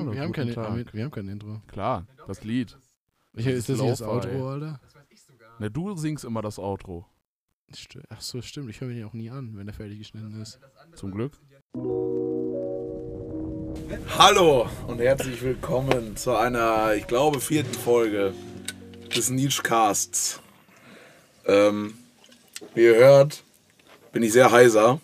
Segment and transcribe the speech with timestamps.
[0.00, 0.54] haben, wir, haben keine,
[0.92, 1.60] wir haben kein Intro.
[1.68, 2.76] Klar, das Lied.
[3.34, 4.02] Ich, ist das nicht das.
[4.02, 4.80] Outro, Alter?
[5.58, 7.06] Ne, du singst immer das Outro.
[7.72, 8.70] St- Ach so, stimmt.
[8.70, 10.58] Ich höre mich ja auch nie an, wenn er fertig geschnitten ist.
[10.96, 11.32] Zum Glück.
[14.18, 18.34] Hallo und herzlich willkommen zu einer, ich glaube, vierten Folge
[19.14, 20.40] des Niche-Casts.
[21.46, 21.94] Ähm,
[22.74, 23.44] wie ihr hört,
[24.12, 25.00] bin ich sehr heiser.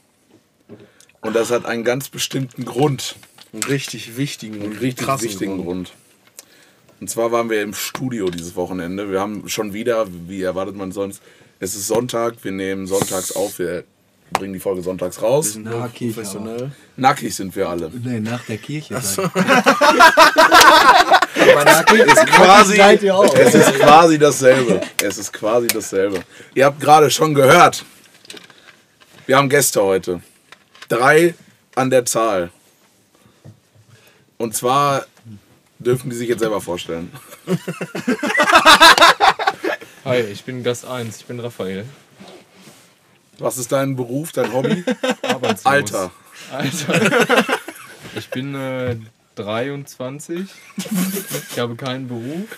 [1.20, 3.16] Und das hat einen ganz bestimmten Grund.
[3.56, 5.92] Einen richtig wichtigen Einen richtig krassen wichtigen Grund.
[7.00, 9.10] Und zwar waren wir im Studio dieses Wochenende.
[9.10, 11.22] Wir haben schon wieder, wie erwartet man sonst,
[11.58, 13.84] es ist Sonntag, wir nehmen sonntags auf, wir
[14.32, 15.54] bringen die Folge sonntags Wir raus.
[15.54, 16.70] sind Kirche professionell.
[16.96, 17.90] Nackig sind wir alle.
[18.04, 19.00] Nee, nach der Kirche.
[19.00, 19.22] so.
[19.22, 19.32] Aber
[21.64, 23.34] der ist quasi, seid ihr auch.
[23.34, 24.82] es ist quasi dasselbe.
[25.02, 26.20] Es ist quasi dasselbe.
[26.54, 27.86] Ihr habt gerade schon gehört,
[29.24, 30.20] wir haben Gäste heute.
[30.88, 31.34] Drei
[31.74, 32.50] an der Zahl.
[34.38, 35.06] Und zwar
[35.78, 37.10] dürfen die sich jetzt selber vorstellen.
[40.04, 41.84] Hi, ich bin Gast 1, ich bin Raphael.
[43.38, 44.84] Was ist dein Beruf, dein Hobby?
[45.22, 45.66] Arbeitslos.
[45.66, 46.10] Alter.
[46.52, 47.44] Alter.
[48.14, 48.96] Ich bin äh,
[49.34, 50.48] 23.
[51.50, 52.48] Ich habe keinen Beruf,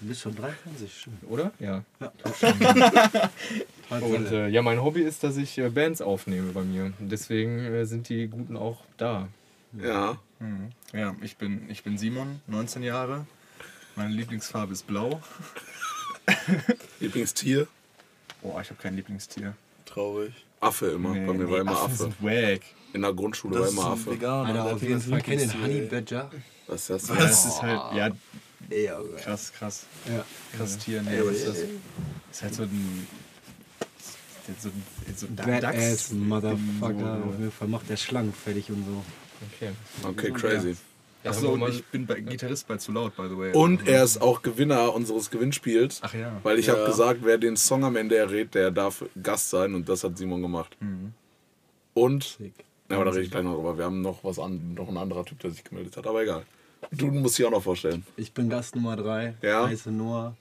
[0.00, 1.18] Du bist schon 23, stimmt.
[1.30, 1.52] oder?
[1.60, 1.84] Ja.
[2.00, 3.30] Tatsache.
[3.90, 6.92] Und äh, ja, mein Hobby ist, dass ich äh, Bands aufnehme bei mir.
[6.98, 9.28] Deswegen äh, sind die Guten auch da.
[9.82, 10.18] Ja.
[10.40, 10.70] Mhm.
[10.92, 13.26] Ja, ich bin, ich bin Simon, 19 Jahre.
[13.96, 15.20] Meine Lieblingsfarbe ist blau.
[17.00, 17.66] Lieblingstier?
[18.42, 19.54] Boah, ich habe kein Lieblingstier.
[19.86, 20.32] Traurig.
[20.60, 21.10] Affe immer.
[21.10, 21.96] Bei mir war immer Affen Affe.
[21.96, 22.60] sind wack.
[22.92, 24.10] In der Grundschule war Das ist immer Affe.
[24.12, 24.48] Veganer.
[24.48, 25.86] Alter, auf jeden Fall kennt den Honey ey.
[25.88, 26.30] Badger.
[26.66, 27.18] Was ist das?
[27.18, 28.10] Das ist halt, ja,
[28.76, 29.86] Ja, krass, krass.
[30.08, 30.24] ja.
[30.56, 31.02] Krass Tier.
[31.02, 31.56] Nee, was ist das?
[31.58, 31.66] Das
[32.32, 33.06] ist halt so ein.
[34.60, 34.82] So ein,
[35.16, 37.18] so ein Badass Dachs- Motherfucker.
[37.22, 39.02] so- Auf jeden Fall macht der schlank fertig und so.
[39.52, 39.70] Okay.
[40.04, 40.76] Okay, crazy.
[41.22, 43.52] Ja, Achso, und ich bin bei Gitarrist bei Zu Laut, by the way.
[43.54, 46.00] Und er ist auch Gewinner unseres Gewinnspiels.
[46.02, 46.38] Ach ja.
[46.42, 46.74] Weil ich Ja.
[46.74, 50.18] habe gesagt, wer den Song am Ende errät, der darf Gast sein und das hat
[50.18, 50.76] Simon gemacht.
[51.94, 52.52] Und, Sick.
[52.90, 53.78] ja, aber da rede ich gleich noch drüber.
[53.78, 56.44] Wir haben noch was an, noch ein anderer Typ, der sich gemeldet hat, aber egal.
[56.92, 58.04] Du musst dich auch noch vorstellen.
[58.18, 59.34] Ich bin Gast Nummer 3.
[59.40, 59.66] Ja.
[59.66, 60.36] Heiße Noah.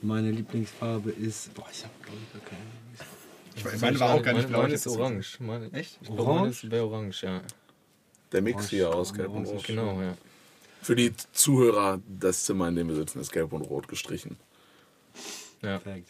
[0.00, 1.54] Meine Lieblingsfarbe ist.
[1.54, 3.12] Boah, ich hab glaube ich gar keine Lieblingsfarbe.
[3.54, 4.62] Ich weiß, meine war auch gar nicht blau.
[4.62, 5.36] Meine ich ist orange.
[5.40, 5.98] Meine, Echt?
[6.00, 6.50] Ich glaube, meine Orange?
[6.64, 7.40] ist wäre orange, ja.
[8.32, 9.46] Der Mix hier aus Gelb und.
[9.46, 9.64] Rot.
[9.64, 10.16] Genau, ja.
[10.80, 14.36] Für die Zuhörer, das Zimmer, in dem wir sitzen, ist Gelb und Rot gestrichen.
[15.62, 15.78] ja.
[15.78, 16.08] Perfekt.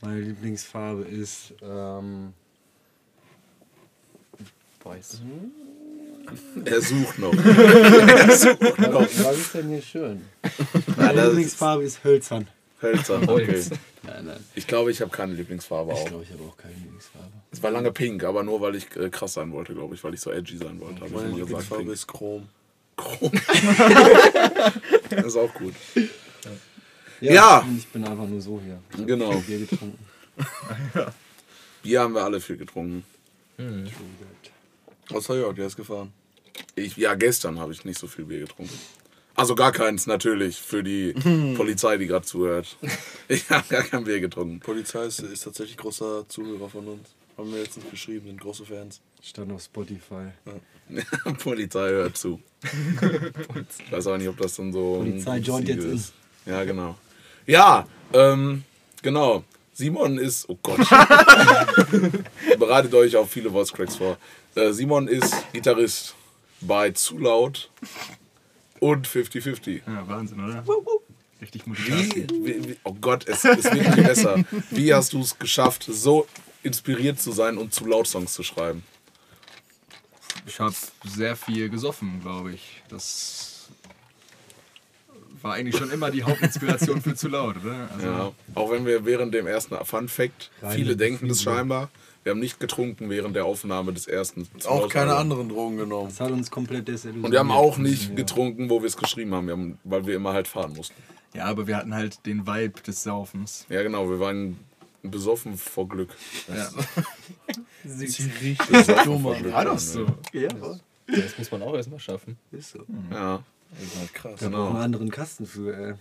[0.00, 1.54] Meine Lieblingsfarbe ist.
[1.62, 2.34] Ähm,
[4.84, 5.22] Weiß.
[6.64, 7.34] Er sucht noch.
[7.44, 9.02] er sucht noch.
[9.02, 10.22] was ist denn hier schön?
[10.96, 12.48] Meine Lieblingsfarbe ist hölzern.
[12.80, 13.28] hölzern.
[13.28, 13.62] Okay.
[14.14, 14.44] Nein, nein.
[14.54, 16.04] Ich glaube, ich habe keine Lieblingsfarbe Ich auch.
[16.06, 17.32] glaube, ich habe auch keine Lieblingsfarbe.
[17.50, 20.14] Es war lange pink, aber nur weil ich äh, krass sein wollte, glaube ich, weil
[20.14, 21.04] ich so edgy sein wollte.
[21.04, 22.48] Ich Meine gesagt, Lieblingsfarbe ist Chrom.
[22.96, 23.32] Chrom.
[25.10, 25.74] das ist auch gut.
[27.20, 27.58] Ja, Ja.
[27.60, 28.78] und Ich bin einfach nur so hier.
[28.96, 29.32] Ich Genau.
[29.40, 29.98] viel Bier getrunken.
[31.82, 33.04] Bier haben wir alle viel getrunken.
[33.56, 33.88] Hm.
[35.10, 36.12] Was soll ich der ist gefahren.
[36.76, 38.78] Ich, ja, gestern habe ich nicht so viel Bier getrunken.
[39.36, 41.12] Also gar keins natürlich für die
[41.56, 42.76] Polizei, die gerade zuhört.
[43.28, 44.60] Ich habe gar kein Bier getrunken.
[44.60, 47.08] Polizei ist, ist tatsächlich großer Zuhörer von uns.
[47.36, 49.00] Haben wir letztens geschrieben, sind große Fans.
[49.20, 50.28] Stand auf Spotify.
[51.42, 52.40] Polizei hört zu.
[53.68, 55.00] Ich weiß auch nicht, ob das dann so.
[55.00, 56.12] ein Polizei joint jetzt ist.
[56.46, 56.96] Ja, genau.
[57.46, 58.62] Ja, ähm,
[59.02, 59.42] genau.
[59.72, 60.48] Simon ist.
[60.48, 60.78] Oh Gott.
[62.58, 64.16] Bereitet euch auf viele Voice Cracks vor.
[64.54, 66.14] Äh, Simon ist Gitarrist
[66.60, 67.70] bei Zu Laut
[68.84, 69.80] und 50-50.
[69.86, 70.62] Ja, Wahnsinn, oder?
[71.40, 72.32] Richtig motiviert.
[72.32, 74.44] wie, wie, oh Gott, es, es wird nicht besser.
[74.70, 76.26] Wie hast du es geschafft, so
[76.62, 78.82] inspiriert zu sein und zu laut Songs zu schreiben?
[80.46, 80.74] Ich habe
[81.04, 82.82] sehr viel gesoffen, glaube ich.
[82.90, 83.68] Das
[85.40, 87.88] war eigentlich schon immer die Hauptinspiration für zu laut, oder?
[87.94, 88.32] Also, Ja.
[88.54, 91.90] Auch wenn wir während dem ersten Fun Fact, viele denken das scheinbar,
[92.24, 94.48] wir haben nicht getrunken während der Aufnahme des ersten.
[94.66, 96.08] Auch keine anderen Drogen genommen.
[96.08, 97.24] Das hat uns komplett desillusioniert.
[97.26, 98.14] Und wir haben auch nicht Ja.
[98.16, 100.94] getrunken, wo wir es geschrieben haben, wir haben, weil wir immer halt fahren mussten.
[101.34, 103.66] ja, aber wir hatten halt den Vibe des Saufens.
[103.68, 104.58] Ja, genau, wir waren
[105.02, 106.10] besoffen vor Glück.
[106.48, 106.70] Ja.
[107.84, 109.24] Richtig Besoffen dumm.
[109.24, 110.06] War doch so.
[110.32, 110.48] Ja,
[111.06, 112.38] Das muss man auch erstmal schaffen.
[112.50, 112.80] ist so.
[113.10, 114.40] Ja, Das ist halt krass.
[114.40, 114.68] Da genau.
[114.68, 115.94] einen anderen Kasten für, ey.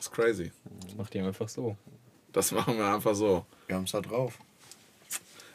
[0.00, 0.50] ist crazy.
[0.96, 1.76] Macht die einfach so.
[2.32, 3.44] Das machen wir einfach so.
[3.68, 4.38] Wir haben es da drauf.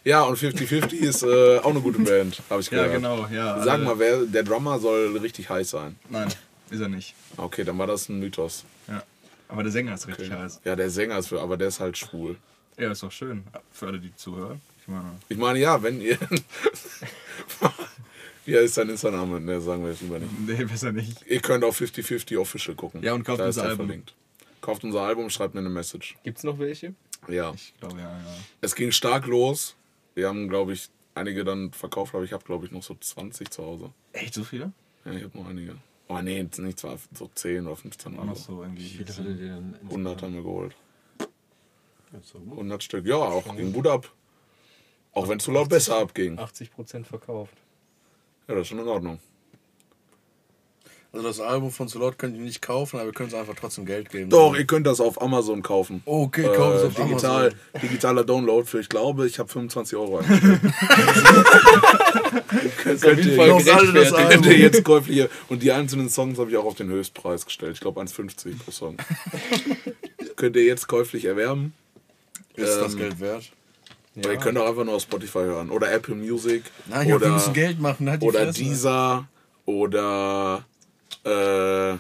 [0.08, 2.94] Ja, und 50-50 ist äh, auch eine gute Band, habe ich Ja, gehört.
[2.96, 3.62] genau, ja.
[3.62, 5.98] Sag alle- mal, wer, der Drummer soll richtig heiß sein.
[6.10, 6.30] Nein,
[6.70, 7.14] ist er nicht.
[7.36, 8.64] Okay, dann war das ein Mythos.
[8.88, 9.04] Ja.
[9.50, 10.40] Aber der Sänger ist richtig Okay.
[10.42, 10.62] heiß.
[10.64, 12.38] Ja, der Sänger ist aber der ist halt schwul.
[12.78, 13.44] Ja, ist doch schön.
[13.74, 14.62] Für alle, die zuhören.
[14.82, 16.18] Ich meine, Ich meine, ja, wenn ihr.
[18.46, 19.44] Wie heißt dein Instagram?
[19.44, 20.32] Ne, sagen wir jetzt lieber nicht.
[20.48, 21.26] Nee, besser nicht.
[21.28, 23.04] Ihr könnt auf 50-50 Official gucken.
[23.04, 23.88] Ja, und kauft Da ist unser er Album.
[23.88, 24.14] Verlinkt.
[24.62, 26.16] Kauft unser Album, schreibt mir eine Message.
[26.24, 26.94] Gibt's noch welche?
[27.28, 27.52] Ja.
[27.54, 28.20] Ich glaube, ja, ja.
[28.62, 29.76] Es ging stark los.
[30.18, 33.52] Wir haben, glaube ich, einige dann verkauft, aber ich habe, glaube ich, noch so 20
[33.52, 33.94] zu Hause.
[34.14, 34.72] Echt so viele?
[35.06, 35.76] Ja, ich habe noch einige.
[36.08, 38.56] Oh nee, jetzt nicht zwar so 10 oder 15 Auch oder noch so.
[38.56, 38.82] so irgendwie.
[38.82, 39.76] Wie viele hattet ihr denn?
[39.84, 40.76] 100 haben wir geholt.
[42.24, 42.54] So gut.
[42.54, 43.06] 100 Stück.
[43.06, 44.12] Ja, auch ging gut ab.
[45.14, 46.40] Auch wenn es zu laut besser abging.
[46.40, 47.54] 80% verkauft.
[48.48, 49.20] Ja, das ist schon in Ordnung.
[51.18, 53.88] Also das Album von Solot könnt ihr nicht kaufen, aber wir können es einfach trotzdem
[53.88, 54.30] Geld geben.
[54.30, 56.04] Doch, ihr könnt das auf Amazon kaufen.
[56.06, 57.60] Okay, kauft es Äh, auf digital, Amazon.
[57.82, 60.62] digitaler Download für, ich glaube, ich habe 25 Euro eingestellt.
[63.02, 65.30] könnt, ihr, könnt, das ihr, könnt ihr jetzt käuflich hier.
[65.50, 67.74] Und die einzelnen Songs habe ich auch auf den Höchstpreis gestellt.
[67.74, 68.98] Ich glaube 1,50 pro Song.
[70.36, 71.74] könnt ihr jetzt käuflich erwerben.
[72.56, 73.52] Ist das ähm, Geld wert?
[74.18, 75.72] Oder ihr könnt auch einfach nur auf Spotify hören.
[75.72, 76.62] Oder Apple Music.
[76.86, 78.08] Nein, wir oder, müssen Geld machen.
[78.08, 78.64] Halt die oder Fresse.
[78.64, 79.28] Deezer.
[79.66, 80.64] Oder
[81.28, 81.98] äh,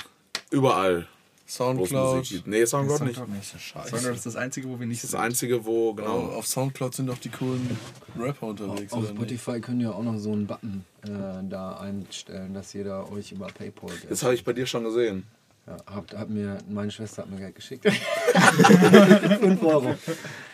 [0.52, 1.08] überall,
[1.48, 2.18] Soundcloud.
[2.18, 2.48] Musik gibt.
[2.48, 3.16] Nee, Soundcloud nicht.
[3.16, 3.62] Soundcloud nicht.
[3.62, 3.90] Scheiße.
[3.90, 6.30] Soundcloud ist das einzige, wo wir nicht Das das einzige, wo, genau.
[6.34, 7.78] Oh, auf Soundcloud sind doch die coolen
[8.20, 8.92] Rapper unterwegs.
[8.92, 9.22] Auf oder nicht?
[9.22, 11.10] Spotify könnt ihr auch noch so einen Button äh,
[11.50, 15.24] da einstellen, dass jeder euch über PayPal Geld Das habe ich bei dir schon gesehen.
[15.68, 17.86] Ja, habt, hat mir, meine Schwester hat mir Geld geschickt.
[17.92, 19.96] 5 Euro.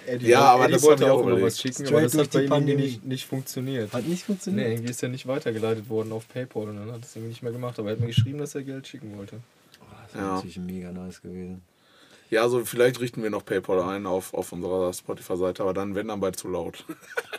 [0.07, 2.59] Eddie, Ja, aber Eddie das wollte auch immer was schicken, Straight aber das hat bei
[2.61, 3.93] die ihm nicht, nicht funktioniert.
[3.93, 4.67] Hat nicht Nee, funktioniert.
[4.71, 7.51] irgendwie ist er nicht weitergeleitet worden auf PayPal und dann hat es irgendwie nicht mehr
[7.51, 7.77] gemacht.
[7.77, 9.37] Aber er hat mir geschrieben, dass er Geld schicken wollte.
[10.05, 10.33] Das wäre Ja.
[10.35, 11.61] natürlich mega nice gewesen.
[12.33, 16.07] Ja, also vielleicht richten wir noch PayPal ein auf, auf unserer Spotify-Seite, aber dann, wenn
[16.07, 16.83] dann bald zu laut.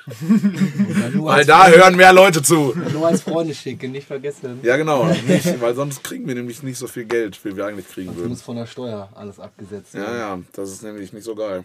[0.07, 2.73] Weil da hören mehr Leute zu.
[2.93, 4.61] nur als Freunde schicken, nicht vergessen.
[4.63, 5.07] Ja, genau.
[5.27, 8.19] Nicht, weil sonst kriegen wir nämlich nicht so viel Geld, wie wir eigentlich kriegen Das
[8.19, 8.29] würden.
[8.29, 11.65] muss von der Steuer alles abgesetzt Ja, ja, das ist nämlich nicht so geil.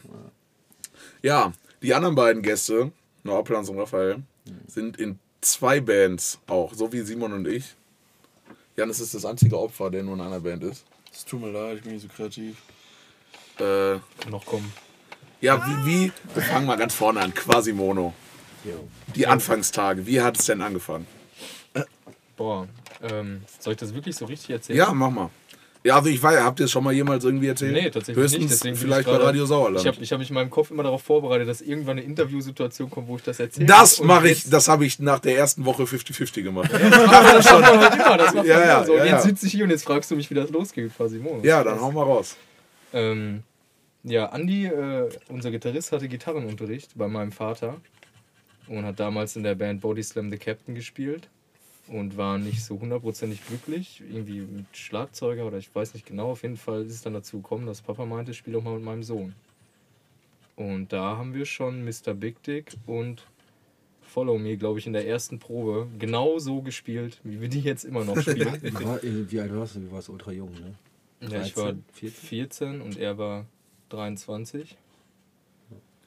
[1.22, 1.54] Ja,
[1.84, 2.92] die anderen beiden Gäste,
[3.24, 4.24] Noah Plans und Raphael,
[4.66, 7.76] sind in zwei Bands auch, so wie Simon und ich.
[8.76, 10.84] Janis ist das einzige Opfer, der nur in einer Band ist.
[11.14, 12.56] Es tut mir leid, ich bin nicht so kreativ.
[13.60, 14.72] Äh, Kann noch kommen.
[15.42, 18.14] ja, wie, wie, wir fangen mal ganz vorne an, Quasimono.
[18.64, 18.88] Jo.
[19.16, 21.08] Die Anfangstage, wie hat es denn angefangen?
[22.36, 22.68] Boah,
[23.02, 24.78] ähm, soll ich das wirklich so richtig erzählen?
[24.78, 25.30] Ja, mach mal.
[25.84, 27.72] Ja, also ich weiß, habt ihr es schon mal jemals irgendwie erzählt?
[27.72, 28.54] Nee, tatsächlich Höchstens nicht.
[28.54, 29.80] Deswegen vielleicht ich bei Radio Sauerland.
[29.80, 32.90] Ich habe ich hab mich in meinem Kopf immer darauf vorbereitet, dass irgendwann eine Interviewsituation
[32.90, 33.66] kommt, wo ich das erzähle.
[33.66, 36.70] das mache ich, das habe ich nach der ersten Woche 50-50 gemacht.
[36.80, 38.92] Das macht man halt immer, das macht Ja, man ja, so.
[38.94, 39.22] Und ja, jetzt ja.
[39.22, 41.22] sitze ich hier und jetzt fragst du mich, wie das losgeht, quasi.
[41.44, 42.36] Ja, dann hau mal raus.
[42.92, 43.44] Ähm,
[44.04, 47.82] ja, Andi, äh, unser Gitarrist, hatte Gitarrenunterricht bei meinem Vater
[48.68, 51.30] und hat damals in der Band Body Slam the Captain gespielt
[51.88, 56.32] und war nicht so hundertprozentig glücklich, irgendwie mit Schlagzeuger oder ich weiß nicht genau.
[56.32, 58.84] Auf jeden Fall ist es dann dazu gekommen, dass Papa meinte, spiel doch mal mit
[58.84, 59.34] meinem Sohn.
[60.56, 62.14] Und da haben wir schon Mr.
[62.14, 63.24] Big Dick und
[64.02, 67.86] Follow Me, glaube ich, in der ersten Probe genau so gespielt, wie wir die jetzt
[67.86, 68.60] immer noch spielen.
[69.30, 69.80] Wie, alt warst du?
[69.80, 70.76] Du warst ultra jung, ne?
[71.30, 72.28] ja, ich war 13, 14?
[72.28, 73.46] 14 und er war
[73.90, 74.76] 23.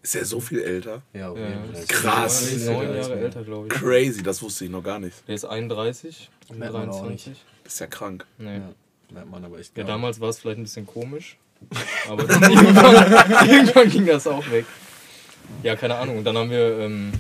[0.03, 1.03] Ist er so viel älter?
[1.13, 1.85] Ja, auf Ja, jeden Fall.
[1.87, 2.57] Krass.
[2.65, 3.73] Neun Jahre älter, glaube ich.
[3.73, 5.17] Crazy, das wusste ich noch gar nicht.
[5.29, 7.41] Der ist 31 und Merkt man auch 23.
[7.63, 8.27] Das ist ja krank.
[8.39, 8.57] Nee.
[8.57, 8.73] Ja,
[9.13, 11.37] merkt man aber echt Ja, damals war es vielleicht ein bisschen komisch.
[12.09, 14.65] Aber dann irgendwann, irgendwann ging das auch weg.
[15.63, 16.19] Ja, keine Ahnung.
[16.19, 17.13] Und dann haben wir ähm,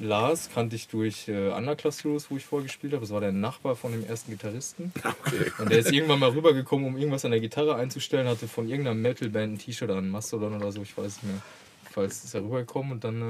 [0.00, 3.02] Lars, kannte ich durch äh, Underclass Heroes, wo ich vorher gespielt habe.
[3.02, 4.92] Das war der Nachbar von dem ersten Gitarristen.
[5.26, 5.50] Okay.
[5.58, 8.94] Und der ist irgendwann mal rübergekommen, um irgendwas an der Gitarre einzustellen, hatte von irgendeiner
[8.94, 11.42] Metalband ein T-Shirt an, Mastodon oder so, ich weiß nicht mehr.
[11.90, 13.22] Falls ist er rübergekommen und dann,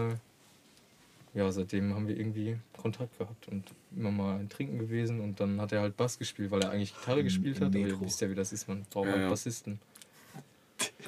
[1.34, 3.64] äh, ja, seitdem haben wir irgendwie Kontakt gehabt und
[3.96, 6.94] immer mal ein Trinken gewesen und dann hat er halt Bass gespielt, weil er eigentlich
[6.94, 7.68] Gitarre gespielt hat.
[7.68, 9.30] Aber ihr wisst ja, wie das ist, man braucht Ja, halt.
[9.30, 9.78] Bassisten.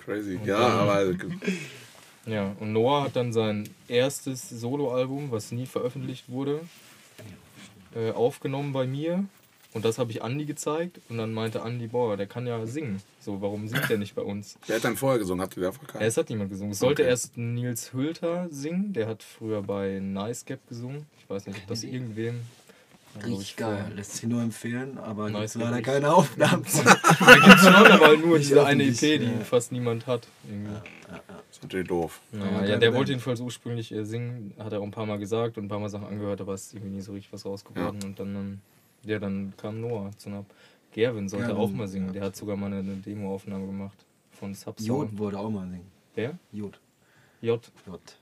[0.04, 0.38] Crazy.
[0.44, 1.14] Ja, aber
[2.26, 6.60] Ja, und Noah hat dann sein erstes Soloalbum, was nie veröffentlicht wurde,
[7.94, 9.24] äh, aufgenommen bei mir.
[9.72, 11.00] Und das habe ich Andi gezeigt.
[11.10, 13.00] Und dann meinte Andi, boah, der kann ja singen.
[13.20, 14.56] So, warum singt der nicht bei uns?
[14.66, 15.42] wer hat dann vorher gesungen?
[15.42, 16.72] Habt ihr da Ja, es hat niemand gesungen.
[16.72, 17.10] Es sollte Okay.
[17.10, 18.92] erst Nils Hülter singen.
[18.94, 21.04] Der hat früher bei Nice Gap gesungen.
[21.18, 22.40] Ich weiß nicht, ob das irgendwem.
[23.18, 23.92] glaub ich, Richtig geil.
[23.94, 26.64] Lässt sich nur empfehlen, aber Nice gibt's leider keine Aufnahmen.
[27.20, 29.40] Da gibt es schon, aber nur Nicht diese eine EP, die ja.
[29.44, 30.26] fast niemand hat.
[30.48, 30.70] Irgendwie.
[31.08, 31.20] Das
[31.56, 32.20] ist natürlich doof.
[32.32, 35.58] Ja, ja, der wollte jedenfalls ursprünglich äh, singen, hat er auch ein paar Mal gesagt
[35.58, 37.64] und ein paar Mal Sachen angehört, aber es ist irgendwie nie so richtig was raus
[37.64, 37.98] geworden.
[38.04, 38.60] Und dann, ähm,
[39.04, 40.44] ja, dann kam Noah zu einer.
[40.92, 42.12] Gerwin sollte Gerwin, auch mal singen, ja.
[42.12, 45.18] der hat sogar mal eine, eine Demo-Aufnahme gemacht von Jod Subsound.
[45.18, 45.90] wollte auch mal singen.
[46.14, 46.38] Wer?
[46.52, 46.80] Jod.
[47.42, 47.60] J.
[47.86, 48.18] Jod.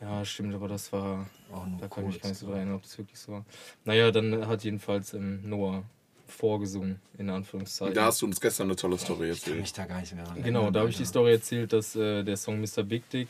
[0.00, 1.28] Ja, stimmt, aber das war.
[1.52, 3.32] Auch nur Da kann ich mich gar nicht so dran erinnern, ob das wirklich so
[3.32, 3.44] war.
[3.84, 5.84] Naja, dann hat jedenfalls ähm, Noah
[6.26, 7.94] vorgesungen, in Anführungszeichen.
[7.94, 9.60] Da hast du uns gestern eine tolle Story Ich kann erzählt.
[9.60, 12.22] mich da gar nicht mehr an Genau, da habe ich die Story erzählt, dass äh,
[12.22, 12.82] der Song Mr.
[12.82, 13.28] Big Dick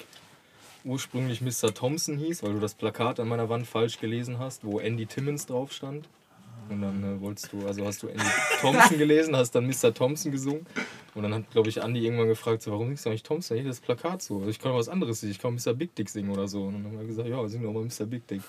[0.84, 1.74] ursprünglich Mr.
[1.74, 5.46] Thompson hieß, weil du das Plakat an meiner Wand falsch gelesen hast, wo Andy Timmons
[5.46, 6.08] drauf stand.
[6.68, 8.24] Und dann äh, wolltest du, also hast du Andy
[8.60, 9.94] Thompson gelesen, hast dann Mr.
[9.94, 10.66] Thompson gesungen.
[11.14, 13.56] Und dann hat, glaube ich, Andy irgendwann gefragt, so, warum singst du eigentlich Thompson?
[13.56, 14.38] Hier das Plakat so.
[14.38, 15.74] Also ich kann auch was anderes singen, ich kann Mr.
[15.74, 16.64] Big Dick singen oder so.
[16.64, 18.06] Und dann haben wir gesagt, ja, sing doch mal Mr.
[18.06, 18.42] Big Dick.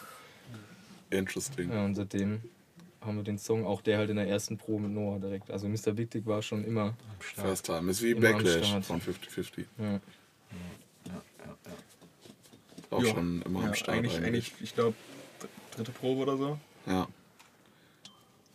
[1.09, 1.71] Interesting.
[1.71, 2.41] Ja, und seitdem
[3.07, 5.49] haben wir den Song, auch der halt in der ersten Pro mit Noah direkt.
[5.49, 5.93] Also Mr.
[5.93, 6.93] Big Dick war schon immer.
[7.19, 7.89] First time.
[7.89, 9.65] Ist wie Backlash von 50-50.
[9.79, 9.99] Ja.
[12.89, 13.09] Auch Ja.
[13.13, 13.97] schon immer Ja, am Start.
[13.97, 14.95] eigentlich, eigentlich, ich glaube,
[15.75, 16.59] dritte Probe oder so.
[16.85, 17.07] Ja.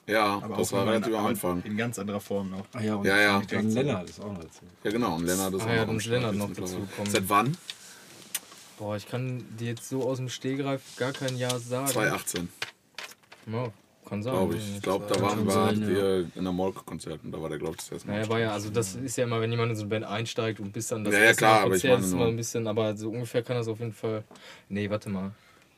[0.06, 1.62] Ja, Aber das auch war relativ am Anfang.
[1.62, 2.66] In ganz anderer Form noch.
[2.72, 3.42] Ah ja, und Ja, ja.
[3.48, 4.62] Dann Lennart ist auch noch dazu.
[4.84, 5.14] Ja, genau.
[5.16, 6.74] Und Lennart ist Ah auch ja, Start Lennart noch mittlerweile.
[6.76, 7.12] dazugekommen.
[7.12, 7.56] Seit wann?
[8.78, 11.86] Boah, ich kann dir jetzt so aus dem Stehgreif gar kein Jahr sagen.
[11.86, 12.48] 2018,
[13.46, 13.70] Ja,
[14.12, 14.32] kann sein.
[14.34, 14.76] glaube ich.
[14.76, 15.88] Ich glaube, da waren wir sein, ja.
[15.88, 18.14] wir in der Molke-Konzert und da war der, glaube ich, das erste Mal.
[18.18, 20.60] Naja, war ja, also das ist ja immer, wenn jemand in so eine Band einsteigt
[20.60, 22.36] und bis dann das Ja, ja, erste klar, aber Konzert meine ist nur- immer ein
[22.36, 24.22] bisschen, aber so ungefähr kann das auf jeden Fall.
[24.68, 25.32] Nee, warte mal.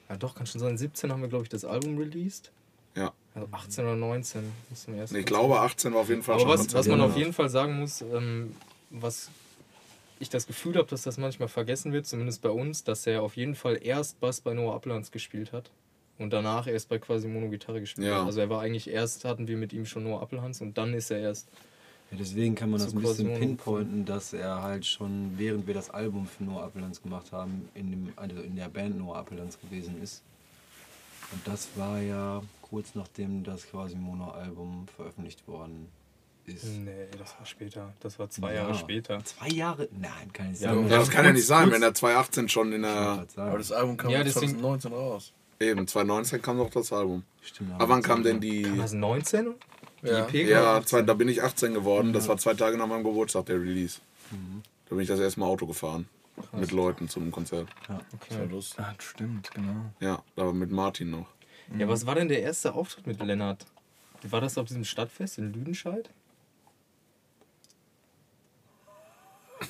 [0.08, 0.76] Ja, doch, kann schon sein.
[0.76, 2.50] 17 haben wir, glaube ich, das Album released.
[2.96, 3.12] Ja.
[3.34, 5.12] Also 18 oder 19 müssen wir erst.
[5.12, 6.78] Nee, ich glaube, 18 war auf jeden Fall Aber schon was, Konzert.
[6.80, 7.06] was man Ja.
[7.06, 8.54] auf jeden Fall sagen muss, ähm,
[8.90, 9.30] was
[10.20, 13.36] ich das Gefühl habe, dass das manchmal vergessen wird, zumindest bei uns, dass er auf
[13.36, 15.70] jeden Fall erst Bass bei Noah Uplands gespielt hat
[16.18, 18.20] und danach erst bei quasi Mono Gitarre gespielt Ja.
[18.20, 18.26] hat.
[18.26, 21.10] Also er war eigentlich erst, hatten wir mit ihm schon Noah Appelhans und dann ist
[21.10, 21.48] er erst.
[22.10, 23.38] Ja, deswegen kann man das ein bisschen Quasimodo.
[23.40, 27.90] pinpointen, dass er halt schon, während wir das Album für Noah Appellands gemacht haben, in,
[27.90, 30.22] dem, also in der Band Noah Appellands gewesen ist.
[31.32, 35.88] Und das war ja kurz nachdem das Quasimono-Album veröffentlicht worden
[36.46, 36.64] ist.
[36.78, 37.92] Nee, das war später.
[38.00, 38.62] Das war zwei Ja.
[38.62, 39.24] Jahre später.
[39.24, 39.88] Zwei Jahre?
[39.98, 40.88] Nein, kann ich Ja, sagen.
[40.88, 43.26] Ja, das kann ja nicht sein, wenn er 2018 schon in der.
[43.36, 45.32] Aber das Album kam Ja, ja, deswegen- 2019 raus.
[45.60, 47.24] Eben, 2019 kam doch das Album.
[47.42, 48.68] Stimmt, Aber wann kam denn die.
[48.70, 49.54] War das 19?
[50.02, 50.26] Die Ja.
[50.26, 52.12] EP Ja, kam zwei, da bin ich 18 geworden.
[52.12, 54.00] Das war zwei Tage nach meinem Geburtstag, der Release.
[54.30, 56.08] Da bin ich das erste Mal Auto gefahren.
[56.52, 57.68] Mit Leuten zu einem Konzert.
[57.86, 58.02] Das war
[58.42, 58.48] Okay.
[58.50, 58.80] lustig.
[58.80, 59.92] Ah, stimmt, genau.
[60.00, 61.28] Ja, aber mit Martin noch.
[61.78, 63.64] Ja, was war denn der erste Auftritt mit Lennart?
[64.28, 66.10] War das auf diesem Stadtfest in Lüdenscheid?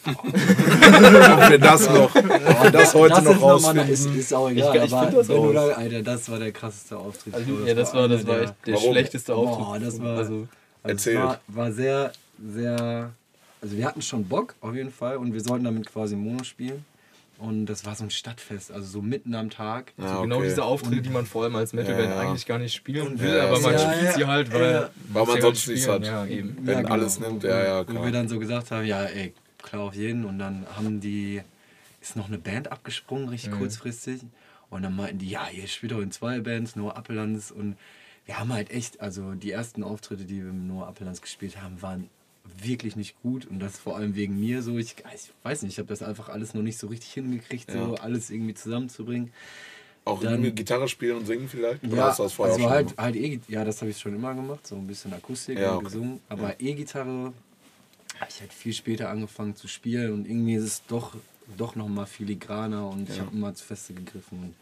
[0.07, 3.89] Ob wir das noch, ob wir das heute das noch rausfinden.
[3.89, 5.55] ist, ist auch egal, Ich- ich das raus.
[5.55, 7.35] da, Alter, das war der krasseste Auftritt.
[7.35, 8.93] Also, So, ja, das war, das war der- echt der Warum?
[8.93, 9.67] schlechteste Auftritt.
[9.67, 10.35] Boah, das war- Also,
[10.83, 11.19] Also Erzählt.
[11.19, 12.13] War, war sehr,
[12.53, 13.11] sehr.
[13.63, 16.85] Also wir hatten schon Bock auf jeden Fall und wir sollten damit quasi Mono spielen.
[17.39, 19.93] Und das war so ein Stadtfest, also so mitten am Tag.
[19.99, 20.49] Ah, Genau okay.
[20.49, 22.21] diese Auftritte, die man vor allem als Metalband Ja, ja.
[22.21, 24.73] eigentlich gar nicht spielen Und will, ja, aber man ja, spielt ja, sie halt, weil,
[24.73, 24.91] ja.
[25.13, 25.95] Weil man halt sonst nichts spielen.
[26.03, 26.07] hat.
[26.07, 26.57] Ja, eben.
[26.63, 27.29] Wenn Ja, alles genau.
[27.31, 28.05] nimmt, ja, ja, Wo klar.
[28.05, 29.33] wir dann so gesagt haben, ja, ey,
[29.65, 30.25] klar auf jeden.
[30.25, 31.41] Und dann haben die,
[32.01, 33.59] ist noch eine Band abgesprungen, richtig Mhm.
[33.59, 34.21] kurzfristig.
[34.71, 37.51] Und dann meinten die, ja, ihr spielt doch in zwei Bands, Noah Appellands.
[37.51, 37.77] Und
[38.27, 41.81] wir haben halt echt, also die ersten Auftritte, die wir mit Noah Appellands gespielt haben,
[41.83, 42.09] waren
[42.63, 43.47] wirklich nicht gut.
[43.47, 44.77] Und das vor allem wegen mir so.
[44.79, 47.79] Ich, ich weiß nicht, ich habe das einfach alles noch nicht so richtig hingekriegt, so
[47.79, 48.03] Ja.
[48.03, 49.33] alles irgendwie zusammenzubringen.
[50.07, 51.83] Auch Dann- mit Gitarre spielen und singen vielleicht?
[51.85, 53.01] Oder Ja, hast du das vorher also schon halt, gemacht?
[53.01, 55.77] halt e ja, das habe ich schon immer gemacht, so ein bisschen Akustik Ja, und
[55.77, 55.85] okay.
[55.85, 56.21] gesungen.
[56.29, 57.33] Aber E-Gitarre habe
[58.29, 61.15] ich halt viel später angefangen zu spielen und irgendwie ist es doch,
[61.57, 64.55] doch noch mal filigraner und ich habe immer zu feste gegriffen und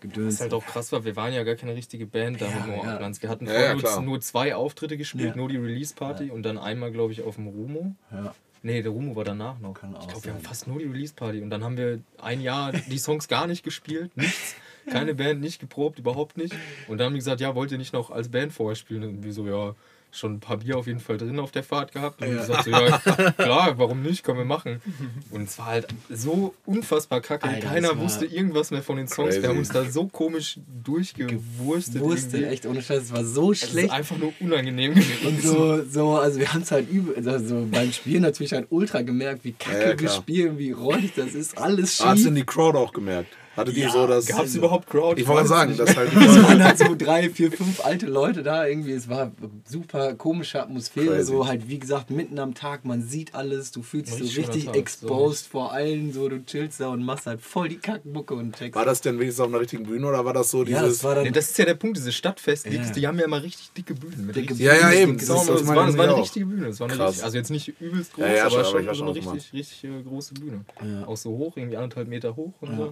[0.00, 0.34] gedöns.
[0.34, 2.82] Was halt auch krass war, wir waren ja gar keine richtige Band da Ja, mit
[2.84, 2.94] ja.
[2.94, 3.22] Applands.
[3.22, 5.36] Wir hatten Ja, vorher ja, nur, zwei Auftritte gespielt, Ja.
[5.36, 7.94] nur die Release-Party und dann einmal, glaube ich, auf dem Rumo.
[8.10, 8.34] ja.
[8.64, 9.74] Nee, der Rumo war danach noch.
[9.74, 12.70] Kann ich glaube, wir haben fast nur die Release-Party und dann haben wir ein Jahr
[12.70, 14.54] die Songs gar nicht gespielt, nichts.
[14.88, 16.54] Keine Band, nicht geprobt, überhaupt nicht.
[16.86, 19.02] Und dann haben die gesagt, ja, wollt ihr nicht noch als Band vorher spielen?
[19.02, 19.74] Und wir so, ja,
[20.14, 22.20] schon ein paar Bier auf jeden Fall drin auf der Fahrt gehabt.
[22.20, 22.34] Und ja.
[22.36, 22.98] gesagt, so, ja,
[23.38, 24.82] klar, warum nicht, können wir machen.
[25.30, 27.48] Und es war halt so unfassbar kacke.
[27.48, 29.30] Alter, Keiner wusste irgendwas mehr von den Songs.
[29.30, 29.42] crazy.
[29.42, 32.00] Wir haben uns da so komisch durchgewurstet.
[32.02, 33.90] Wusste, echt ohne Scheiß, es war so Es ist schlecht.
[33.90, 35.26] einfach nur unangenehm gewesen.
[35.26, 39.02] Und so, so, also wir haben es halt übel, also beim Spielen natürlich halt ultra
[39.02, 42.18] gemerkt, wie kacke Ja, ja, wir spielen, wie räudig das ist, alles Ah, Hast du
[42.18, 42.26] schief.
[42.28, 43.34] in die Crowd auch gemerkt?
[43.56, 44.26] Hattet ihr Ja, so das.
[44.26, 45.20] Gab es überhaupt Crowd?
[45.20, 46.10] Ich wollte sagen, das halt.
[46.16, 48.66] Es waren halt so drei, vier, fünf alte Leute da.
[48.66, 49.32] Irgendwie, es war
[49.68, 51.16] super komische Atmosphäre.
[51.16, 51.24] Crazy.
[51.32, 54.66] So halt, wie gesagt, mitten am Tag, man sieht alles, du fühlst dich so Richtig
[54.66, 58.56] Tag, exposed vor allen, so du chillst da und machst halt voll die Kackmucke und
[58.56, 58.74] checkst.
[58.74, 60.98] War das denn wenigstens auf einer richtigen Bühne oder war das so ja, dieses.
[60.98, 61.24] das war dann.
[61.24, 62.82] Nee, das ist ja der Punkt, diese Stadtfest, die, Ja.
[62.90, 64.26] die haben ja immer richtig dicke Bühnen.
[64.26, 65.18] Mit Dicke Ja, ja, eben.
[65.18, 66.22] Das, Das, das, war, das war eine auch.
[66.22, 66.68] richtige Bühne.
[66.68, 67.08] Das war eine Krass.
[67.10, 69.84] richtig, also jetzt nicht übelst groß, Ja, ja, aber schon so schon, eine richtig, richtig
[69.84, 70.64] äh, große Bühne.
[70.82, 71.06] Ja.
[71.06, 72.76] Auch so hoch, irgendwie anderthalb Meter hoch und Ja.
[72.78, 72.90] so.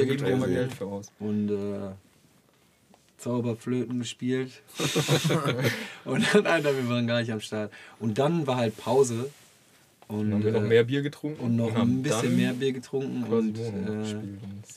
[0.00, 1.10] Und wir Da gibt man immer Geld für aus.
[1.20, 1.90] und äh,
[3.18, 4.52] Zauberflöten gespielt.
[6.04, 7.72] und dann, Alter, wir waren gar nicht am Start.
[7.98, 9.30] Und dann war halt Pause.
[10.08, 12.72] Und, Dann haben wir noch äh, mehr Bier getrunken und noch ein bisschen mehr Bier
[12.72, 14.16] getrunken und äh.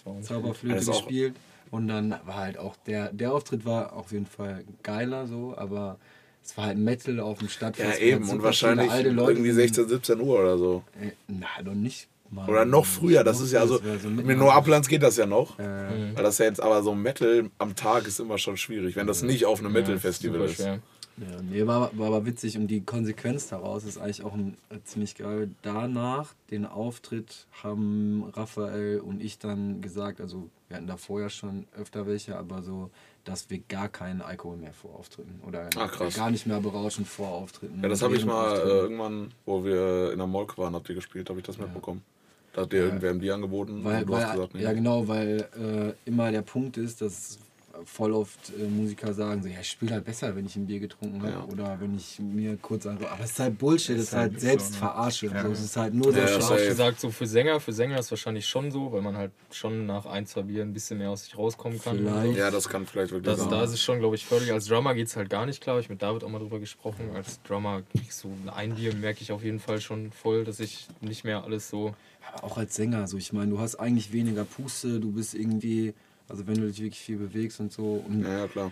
[0.06, 1.36] Und Zauberflöte auch- gespielt.
[1.70, 6.00] Und dann war halt auch der, der Auftritt war auf jeden Fall geiler so, aber
[6.44, 8.02] es war halt Metal auf dem Ja, Stadtfest.
[8.02, 8.22] eben.
[8.26, 10.84] mit Und wahrscheinlich alte Leute irgendwie sind- 16, 17 Uhr oder so.
[11.00, 12.08] Äh, Na, doch nicht.
[12.32, 15.58] Mal Oder noch früher, das ist ja also, mit nur Uplands geht das ja noch.
[15.58, 15.64] Äh,
[16.16, 19.24] Weil das ja jetzt aber so Metal am Tag ist immer schon schwierig, wenn das
[19.24, 20.56] nicht auf einem Metal-Festival ist.
[20.58, 20.80] schwer.
[21.18, 24.78] Ja, nee, war, war aber witzig und die Konsequenz daraus ist eigentlich auch ein, äh,
[24.86, 25.50] ziemlich geil.
[25.64, 31.66] Danach, den Auftritt, haben Raphael und ich dann gesagt, also wir hatten da vorher schon
[31.78, 32.90] öfter welche, aber so,
[33.26, 36.16] dass wir gar keinen Alkohol mehr vor Auftritten oder Ah, krass.
[36.16, 37.82] gar nicht mehr berauschen vor Auftritten.
[37.84, 40.96] Ja, das habe ich mal äh, irgendwann, wo wir in der Molk waren, habt ihr
[40.96, 42.02] gespielt, habe ich das mitbekommen.
[42.62, 44.64] Hat dir irgendwer ein Bier angeboten Weil, weil, hast gesagt, nee.
[44.64, 45.48] Ja, genau, weil
[46.06, 47.40] äh, immer der Punkt ist, dass
[47.86, 50.82] voll oft äh, Musiker sagen so, ja, ich spiele halt besser, wenn ich ein Bier
[50.82, 51.44] getrunken habe Ja.
[51.46, 54.42] oder wenn ich mir kurz einfach, aber es ist halt Bullshit, es ist halt halt
[54.42, 55.28] so, Selbstverarsche.
[55.28, 55.42] ne?
[55.44, 56.68] So, es ist halt nur so Ja, Ich ja, habe auch safe.
[56.68, 60.06] gesagt, so für Sänger, für Sänger ist wahrscheinlich schon so, weil man halt schon nach
[60.08, 62.00] ein, zwei Bier ein bisschen mehr aus sich rauskommen kann.
[62.00, 62.38] Vielleicht.
[62.38, 63.50] ja, das kann vielleicht wirklich Das, sein.
[63.50, 64.52] da ist es schon, glaube ich, förderlich.
[64.52, 65.76] Als Drummer geht es halt gar nicht klar.
[65.78, 67.12] Hab Ich mit David auch mal drüber gesprochen.
[67.16, 70.88] Als Drummer kriegst du ein Bier, merke ich auf jeden Fall schon voll, dass ich
[71.00, 71.96] nicht mehr alles so.
[72.32, 75.94] Aber auch als Sänger, so ich meine, du hast eigentlich weniger Puste, du bist irgendwie,
[76.28, 78.72] also wenn du dich wirklich viel bewegst und so und Ja, ja, klar.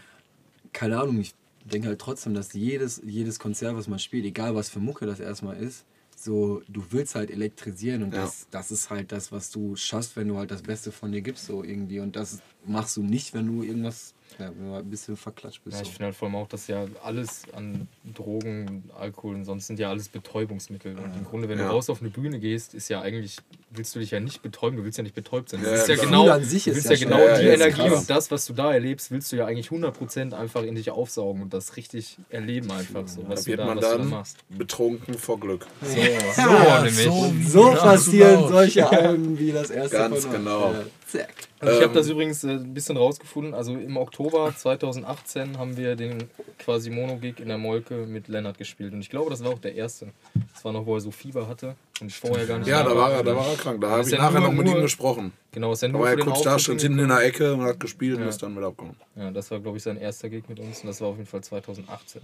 [0.73, 1.33] keine Ahnung, ich
[1.65, 5.19] denke halt trotzdem, dass jedes, jedes Konzert, was man spielt, egal was für Mucke das
[5.19, 5.85] erstmal ist,
[6.15, 8.23] so, du willst halt elektrisieren und Ja.
[8.23, 11.21] das, das ist halt das, was du schaffst, wenn du halt das Beste von dir
[11.21, 11.99] gibst, so irgendwie.
[11.99, 15.63] Und das machst du nicht, wenn du irgendwas, ja, wenn du halt ein bisschen verklatscht
[15.63, 15.77] bist.
[15.77, 15.93] Ja, ich so.
[15.93, 19.89] finde halt vor allem auch, dass ja alles an Drogen, Alkohol und sonst sind ja
[19.89, 20.95] alles Betäubungsmittel.
[20.97, 21.65] Und im Grunde, wenn Ja.
[21.67, 23.37] du raus auf eine Bühne gehst, ist ja eigentlich,
[23.71, 25.63] willst du dich ja nicht betäuben, du willst ja nicht betäubt sein.
[25.63, 26.05] Ja, Das ist ja klar.
[26.05, 27.81] genau, Gefühl an sich du ist willst ja ja genau Ja, die ja, ist Energie
[27.89, 27.99] krass.
[28.01, 31.41] und das, was du da erlebst, willst du ja eigentlich 100% einfach in dich aufsaugen
[31.41, 33.97] und das richtig erleben einfach so, was Da du wird da, man was du da
[33.97, 34.37] dann machst.
[34.49, 35.65] betrunken vor Glück.
[35.81, 37.33] So, so.
[37.47, 40.75] So Ja, passieren so solche Alben wie das erste Ganz genau.
[41.07, 41.33] Zack.
[41.61, 43.53] Und ich Ähm, habe das übrigens äh, ein bisschen rausgefunden.
[43.53, 48.91] Also im Oktober 2018 haben wir den quasi Mono-Gig in der Molke mit Lennart gespielt.
[48.93, 50.07] Und ich glaube, das war auch der erste.
[50.53, 53.11] Das war noch, wo er so Fieber hatte und vorher gar nicht Ja, da war
[53.13, 53.79] er, da war er krank.
[53.79, 55.31] Da habe ich ja nachher nur- noch mit ihm gesprochen.
[55.51, 57.23] Genau, ist Da nur war für er kurz da, stand hinten in der.
[57.23, 58.23] Ecke und hat gespielt Ja.
[58.23, 58.97] und ist dann wieder abgekommen.
[59.15, 60.81] Ja, das war, glaube ich, sein erster Gig mit uns.
[60.81, 62.21] Und das war auf jeden Fall 2018.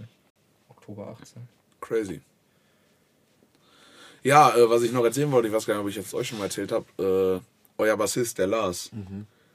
[0.68, 1.42] Oktober 18.
[1.80, 2.20] Crazy.
[4.22, 6.28] Ja, äh, was ich noch erzählen wollte, ich weiß gar nicht, ob ich jetzt euch
[6.28, 8.90] schon mal erzählt habe, äh, euer Bassist, der Lars,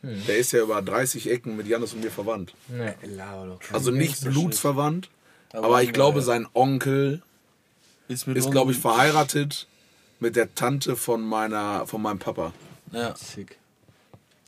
[0.01, 2.53] der ist ja über 30 Ecken mit Janis und mir verwandt.
[2.77, 2.95] Ja.
[3.73, 5.09] Also nicht blutsverwandt,
[5.51, 7.21] Aber, aber ich glaube, äh, sein Onkel
[8.07, 9.67] ist, mit ist, glaube ich, verheiratet
[10.19, 12.53] mit der Tante von meiner, von meinem Papa.
[12.91, 13.15] Ja.
[13.15, 13.57] Sick.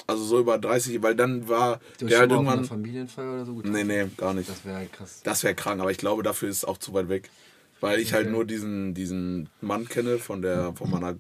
[0.08, 2.66] Also so über 30, weil dann war Du der hast halt irgendwann.
[2.66, 3.88] Familienfeier oder so getroffen?
[3.88, 4.50] Nee, nee, gar nicht.
[4.50, 5.22] Das wäre halt krass.
[5.24, 7.30] Das wäre krank, aber ich glaube, dafür ist es auch zu weit weg.
[7.80, 11.16] Weil ich halt nur diesen, diesen Mann kenne von der von meiner.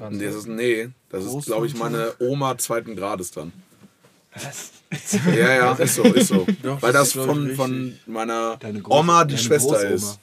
[0.00, 0.24] Tante.
[0.24, 3.52] Das ist, nee, das ist, glaube ich, meine Oma zweiten Grades dann.
[4.34, 4.70] Was?
[5.26, 6.46] Ja, ja, ist so, ist so.
[6.62, 9.94] Doch, Weil das das von, von meiner Deine Groß- Oma die deine Schwester Großoma.
[9.94, 10.18] ist.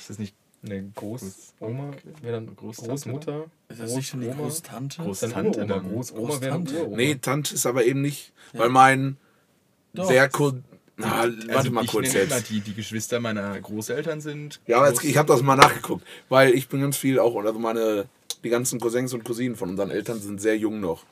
[0.00, 1.90] Ist das nicht Eine Großoma,
[2.22, 3.44] wäre dann Großtante, Großmutter.
[3.68, 4.34] Ist das nicht Großoma?
[4.34, 5.02] Großtante?
[5.02, 5.88] Großtante dann.
[5.90, 6.78] Großoma eine Großtante.
[6.80, 6.96] Uroma.
[6.96, 8.32] Nee, Tante ist aber eben nicht.
[8.52, 9.16] Weil mein
[9.94, 10.06] Doch.
[10.08, 10.56] sehr kurz.
[11.00, 12.50] Na, warte also mal ich kurz nenne immer jetzt.
[12.50, 14.60] die, die Geschwister meiner Großeltern sind.
[14.66, 16.04] Ja, aber jetzt, ich habe das mal nachgeguckt.
[16.28, 18.06] Weil ich bin ganz viel auch, also meine,
[18.44, 21.04] die ganzen Cousins und Cousinen von unseren Eltern sind sehr jung noch.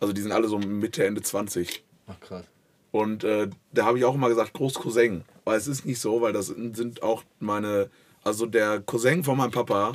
[0.00, 1.82] Also die sind alle so Mitte, Ende 20.
[2.06, 2.44] Ach krass.
[2.92, 5.22] Und äh, da habe ich auch immer gesagt, Großcousin.
[5.44, 7.90] Aber es ist nicht so, weil das sind auch meine.
[8.24, 9.92] Also der Cousin von meinem Papa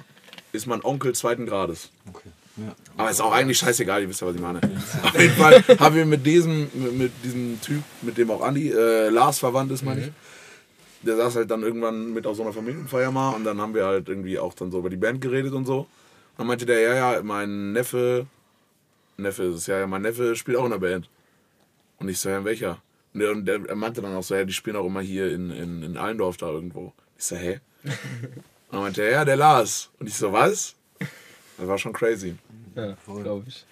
[0.52, 1.92] ist mein Onkel zweiten Grades.
[2.10, 2.30] Okay.
[2.58, 2.74] Ja.
[2.98, 4.62] Aber ist auch eigentlich scheißegal, ihr wisst ja, was ich meine.
[5.04, 9.10] Auf jeden Fall haben wir mit diesem, mit, diesem Typ, mit dem auch Andi, äh,
[9.10, 10.12] Lars verwandt ist, meine ich.
[11.02, 13.86] Der saß halt dann irgendwann mit auf so einer Familienfeier mal und dann haben wir
[13.86, 15.88] halt irgendwie auch dann so über die Band geredet und so.
[16.38, 18.28] Dann meinte der, ja, ja, mein Neffe,
[19.18, 21.10] Neffe ist es, ja, ja, mein Neffe spielt auch in der Band.
[22.00, 22.82] Und ich so, ja, in welcher?
[23.14, 25.32] Und der, und der er meinte dann auch so, ja, die spielen auch immer hier
[25.32, 26.94] in, in, in Allendorf da irgendwo.
[27.18, 27.60] Ich so, hä?
[27.84, 27.92] Und
[28.72, 29.90] dann meinte er, ja, der Lars.
[30.00, 30.76] Und ich so, was?
[31.58, 32.36] Das war schon crazy.
[32.76, 33.66] Ja, glaube ich.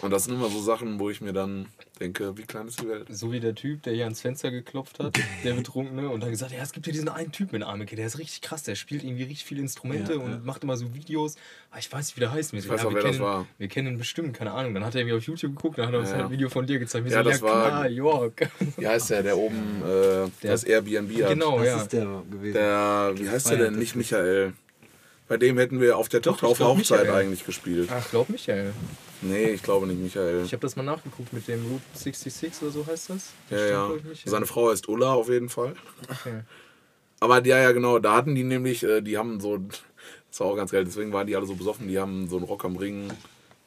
[0.00, 1.66] Und das sind immer so Sachen, wo ich mir dann
[2.00, 3.06] denke, wie klein ist die Welt?
[3.10, 6.50] So wie der Typ, der hier ans Fenster geklopft hat, der Betrunkene, und dann gesagt,
[6.52, 9.04] ja, es gibt hier diesen einen Typen in Armeke, der ist richtig krass, der spielt
[9.04, 10.38] irgendwie richtig viele Instrumente Ja, und ja.
[10.42, 11.36] macht immer so Videos.
[11.70, 12.52] Aber ich weiß nicht, wie der heißt.
[12.54, 13.46] Ich weiß auch, wir wer das kennen, war.
[13.58, 14.74] Wir kennen ihn bestimmt, keine Ahnung.
[14.74, 16.26] Dann hat er irgendwie auf YouTube geguckt, dann hat er uns Ja, halt ja.
[16.28, 17.04] ein Video von dir gezeigt.
[17.04, 18.48] Wir Ja, so, das ja war- klar, York.
[18.76, 21.30] Wie heißt der, der oben äh, das Airbnb hat?
[21.30, 21.76] genau, Das ja.
[21.82, 22.54] ist der gewesen.
[22.54, 23.72] Der, wie heißt der denn?
[23.74, 24.52] das Nicht Michael.
[25.26, 27.18] Bei dem hätten wir auf der Tochter ich auf glaub, Hochzeit Michael.
[27.24, 27.88] eigentlich gespielt.
[27.92, 28.72] Ach, glaub Michael.
[29.24, 30.42] Nee, ich glaube nicht Michael.
[30.44, 33.30] Ich habe das mal nachgeguckt mit dem Route 66 oder so heißt das.
[33.50, 34.30] Ja, Stimmt, ja.
[34.30, 35.74] Seine Frau heißt Ulla auf jeden Fall.
[36.08, 36.40] Okay.
[37.20, 40.56] Aber ja, ja, genau, da hatten die nämlich, äh, die haben so, das war auch
[40.56, 43.08] ganz geil, deswegen waren die alle so besoffen, die haben so einen Rock am Ring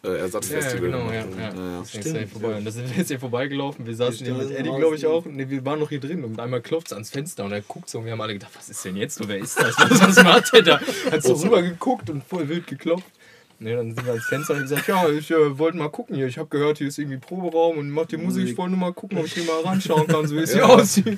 [0.03, 1.39] äh, Ja, ja, Ersatzfestival genau, ja, gemacht.
[1.39, 1.49] ja.
[1.55, 1.79] Ja, ja.
[1.81, 2.57] Deswegen ist hier vorbei.
[2.57, 3.85] Und da sind wir jetzt hier vorbeigelaufen.
[3.87, 5.25] Wir saßen hier mit Eddie, glaube ich, auch.
[5.25, 7.89] Ne, wir waren noch hier drin und einmal klopft es ans Fenster und er guckt
[7.89, 9.15] so und wir haben alle gedacht, was ist denn jetzt?
[9.15, 9.75] So, wer ist das?
[9.79, 10.79] Was, was macht der da?
[11.09, 13.07] Hat so rüber geguckt und voll wild geklopft.
[13.59, 16.27] Ne, dann sind wir ans Fenster und gesagt, ja, ich äh, wollte mal gucken hier.
[16.27, 18.47] Ich habe gehört, hier ist irgendwie Proberaum und macht hier Musik.
[18.47, 20.67] Ich wollte nur mal gucken, ob ich hier mal ranschauen kann, so wie es hier
[20.69, 21.17] aussieht.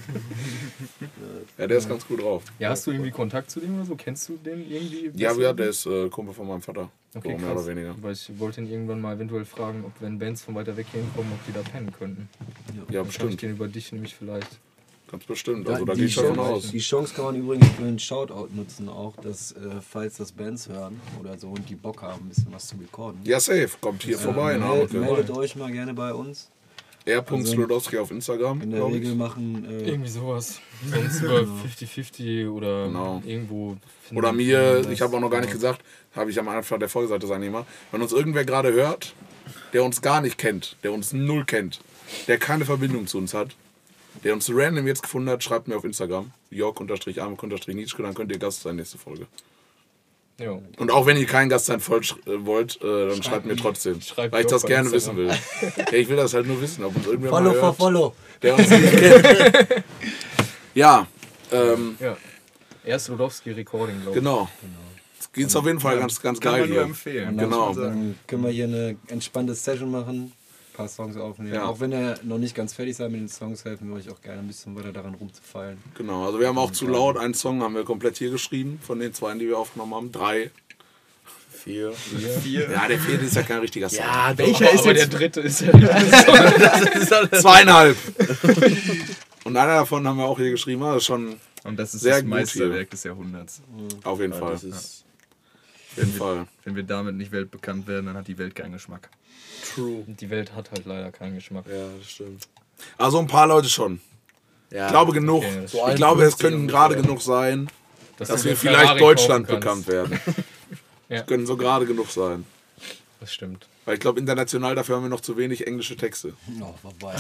[1.58, 2.43] ja, der ist ganz gut drauf.
[2.58, 3.95] Ja, hast du irgendwie Kontakt zu dem oder so?
[3.95, 5.12] Kennst du den irgendwie?
[5.15, 6.89] Ja, ja, der ist äh, Kumpel von meinem Vater.
[7.13, 7.95] Okay, mehr oder weniger.
[8.02, 11.32] Weil ich wollte ihn irgendwann mal eventuell fragen, ob wenn Bands von weiter weg hinkommen,
[11.34, 12.30] ob die da pennen könnten.
[12.67, 13.41] Ja, Dann kann ich bestimmt.
[13.41, 14.60] den über dich nämlich vielleicht.
[15.12, 15.67] Ganz bestimmt.
[15.67, 16.72] Also da die, gehe ich schon von Chance, aus.
[16.72, 20.69] die Chance kann man übrigens für einen Shoutout nutzen, auch, dass, äh, falls das Bands
[20.69, 23.19] hören oder so und die Bock haben, ein bisschen was zu recorden.
[23.24, 23.69] Ja, safe.
[23.82, 24.54] Kommt hier vorbei.
[24.54, 24.65] Äh, Ne?
[24.67, 26.50] meldet, meldet euch mal gerne bei uns.
[27.06, 28.62] R.Slodowski auf Instagram.
[28.62, 29.17] In der Regel ich.
[29.17, 29.65] machen.
[29.67, 30.60] Äh, Irgendwie sowas.
[30.93, 33.24] Sonst über 50-50 oder Genau.
[33.26, 33.78] irgendwo.
[34.13, 35.82] Oder mir, ich habe auch noch gar nicht gesagt,
[36.15, 39.13] habe ich am Anfang der Folge gesagt, das mal, wenn uns irgendwer gerade hört,
[39.74, 41.80] der uns gar nicht kennt, der uns null kennt,
[42.28, 43.56] der keine Verbindung zu uns hat,
[44.24, 48.62] der uns random jetzt gefunden hat, schreibt mir auf Instagram, jörg-armk-nietzsche, dann könnt ihr Gast
[48.62, 49.28] sein nächste Folge.
[50.39, 50.58] Ja.
[50.78, 54.00] Und auch wenn ihr kein Gast sein wollt, äh, wollt äh, dann schreibt mir trotzdem,
[54.02, 55.28] Schreibt weil ich das gerne wissen will.
[55.28, 55.86] Instagram.
[55.91, 58.15] ja, ich will das halt nur wissen, ob uns irgendwer follow mal for hört, follow.
[58.41, 59.84] der uns nicht kennt.
[60.76, 61.08] ja,
[61.52, 62.15] ähm, ja.
[62.86, 64.24] Erst Ludowski Recording, glaube ich.
[64.24, 64.50] genau.
[65.19, 66.86] Es geht auf jeden Fall ganz, ganz Kann geil man nur hier.
[66.86, 67.38] empfehlen.
[67.38, 67.74] Genau.
[67.74, 67.88] sagen.
[67.89, 70.32] Dann können wir hier eine entspannte Session machen,
[70.79, 71.53] paar Songs aufnehmen.
[71.53, 71.65] Ja.
[71.65, 74.21] Auch wenn ihr noch nicht ganz fertig seid mit den Songs, helfen wir euch auch
[74.21, 75.77] gerne ein bisschen weiter daran rumzufallen.
[75.95, 78.99] Genau, also wir haben auch zu laut einen Song haben wir komplett hier geschrieben, von
[78.99, 80.11] den zwei, die wir aufgenommen haben.
[80.11, 80.51] Drei.
[81.51, 81.93] Vier.
[82.71, 83.99] Ja, der vierte ist ja kein richtiger Song.
[83.99, 85.41] Ja, Welcher ist aber der dritte?
[85.41, 85.71] Ist ja
[87.41, 87.97] Zweieinhalb.
[89.43, 92.23] Und einer davon haben wir auch hier geschrieben, also schon Und das ist Sehr das
[92.23, 93.61] Meisterwerk des Jahrhunderts.
[94.05, 94.53] auf jeden Fall.
[94.53, 95.05] das ist
[95.99, 96.47] jeden Fall.
[96.63, 99.09] Wenn wir damit nicht weltbekannt werden, dann hat die Welt keinen Geschmack.
[99.75, 100.03] true.
[100.07, 101.65] Die Welt hat halt leider keinen Geschmack.
[101.67, 102.47] Ja, das stimmt.
[102.97, 103.99] Also ein paar Leute schon.
[104.71, 104.85] Ja.
[104.85, 105.43] Ich glaube genug.
[105.43, 107.69] okay, ich glaube, es 51 können gerade genug sein,
[108.17, 110.19] dass du wir vielleicht Ferrari Deutschland bekannt werden.
[111.12, 111.21] Ja.
[111.21, 112.45] Es können so gerade genug sein.
[113.19, 113.67] Das stimmt.
[113.85, 116.33] Weil ich glaube, international dafür haben wir noch zu wenig englische Texte.
[116.62, 117.15] Oh, vorbei.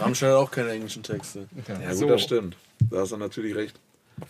[0.00, 1.46] Rammstein hat auch keine englischen Texte.
[1.68, 2.06] Ja, Ja, gut, so.
[2.08, 2.56] das stimmt.
[2.90, 3.78] Da hast du natürlich recht.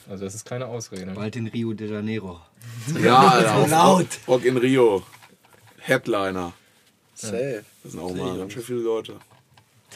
[0.09, 1.13] Also das ist keine Ausrede.
[1.13, 2.41] Bald in Rio de Janeiro.
[3.03, 3.69] Ja, Alter.
[3.69, 4.07] laut.
[4.27, 5.03] Rock in Rio.
[5.79, 6.53] Headliner.
[7.15, 7.65] Safe.
[7.83, 9.15] Das sind auch mal ganz schön viele Leute.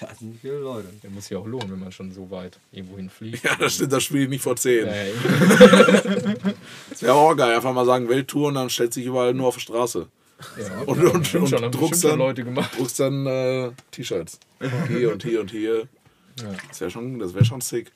[0.00, 0.88] Das sind viele Leute.
[1.02, 3.44] Der muss sich auch lohnen, wenn man schon so weit irgendwo hinfliegt.
[3.44, 4.86] Ja, das stimmt, das spiele ich nicht vor 10.
[4.86, 5.12] Ja, ja,
[6.90, 7.54] Das wäre auch geil.
[7.56, 10.06] Einfach mal sagen Welttour und dann stellt sich überall nur auf die Straße.
[10.58, 10.78] ja.
[10.86, 12.70] Und, und, Stimmt und, schon, haben druckst dann, Leute gemacht.
[12.78, 14.38] druckst dann äh, T-Shirts.
[14.88, 15.80] Hier und hier und hier.
[16.40, 16.54] Ja.
[16.68, 17.92] Das wäre schon, das wär schon sick.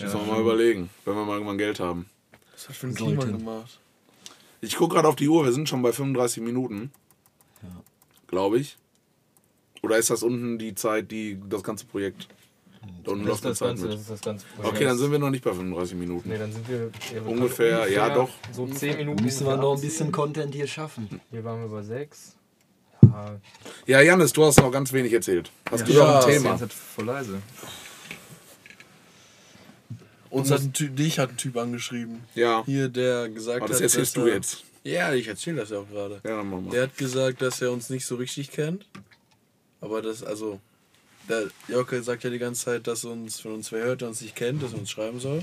[0.00, 2.06] Müssen wir mal überlegen, wenn wir mal irgendwann Geld haben.
[2.52, 3.78] Was hat für ein Klima gemacht?
[4.60, 6.90] Ich gucke gerade auf die Uhr, wir sind schon bei 35 Minuten.
[8.26, 8.76] Glaube ich.
[9.82, 12.26] Oder ist das unten die Zeit, die das ganze Projekt.
[13.04, 14.00] Da unten Das ist läuft das Zeit Ganze, das mit.
[14.00, 14.74] ist das ganze Projekt.
[14.74, 16.28] Okay, dann sind wir noch nicht bei 35 Minuten.
[16.28, 16.76] Nee, dann sind wir
[17.14, 18.30] ja, wir Ungefähr, können ja, doch.
[18.52, 19.22] So 10 Minuten.
[19.24, 21.20] Müssen wir ungefähr noch ein bisschen Content hier schaffen.
[21.30, 22.36] Hier waren wir bei 6.
[23.02, 23.36] Ja,
[23.86, 25.50] Ja, Janis, du hast noch ganz wenig erzählt.
[25.70, 26.50] Hast du Ja, noch ein das Thema?
[26.52, 27.42] Jetzt hat voll leise.
[30.30, 32.22] Uns hat ein Typ, dich hat ein Typ angeschrieben.
[32.34, 32.62] Ja.
[32.66, 33.82] Hier, der gesagt Aber das hat.
[33.84, 34.64] erzählst dass du er- jetzt.
[34.84, 36.20] Ja, ich erzähle das ja auch gerade.
[36.24, 36.70] Ja, dann mach mal.
[36.70, 38.86] Der hat gesagt, dass er uns nicht so richtig kennt.
[39.80, 40.60] Aber das, also.
[41.28, 44.20] Der Jocke sagt ja die ganze Zeit, dass uns, wenn uns wer hört, der uns
[44.20, 45.42] nicht kennt, dass er uns schreiben soll.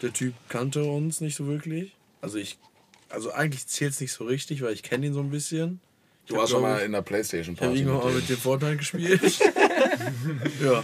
[0.00, 1.92] Der Typ kannte uns nicht so wirklich.
[2.20, 2.56] Also ich.
[3.08, 5.80] Also eigentlich zählt es nicht so richtig, weil ich kenne ihn so ein bisschen.
[6.24, 7.82] Ich Du hab, warst schon mal ich- in der Playstation Ich habe Party.
[7.82, 9.20] irgendwann mal mit mit dem Fortnite gespielt.
[10.62, 10.82] ja.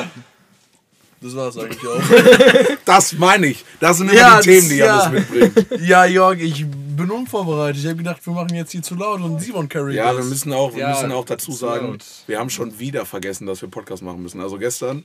[1.22, 2.00] Das war's eigentlich auch.
[2.85, 3.64] Das meine ich.
[3.80, 5.04] Das sind immer Ja, die Themen, die ja.
[5.04, 5.80] Janis mitbringt.
[5.87, 7.80] ja, Jörg, ich bin unvorbereitet.
[7.80, 10.16] Ich habe gedacht, wir machen jetzt hier zu laut und Simon carry Ja, das.
[10.18, 13.46] wir müssen auch, wir Ja, müssen auch dazu zu sagen, wir haben schon wieder vergessen,
[13.46, 14.40] dass wir Podcast machen müssen.
[14.40, 15.04] Also gestern,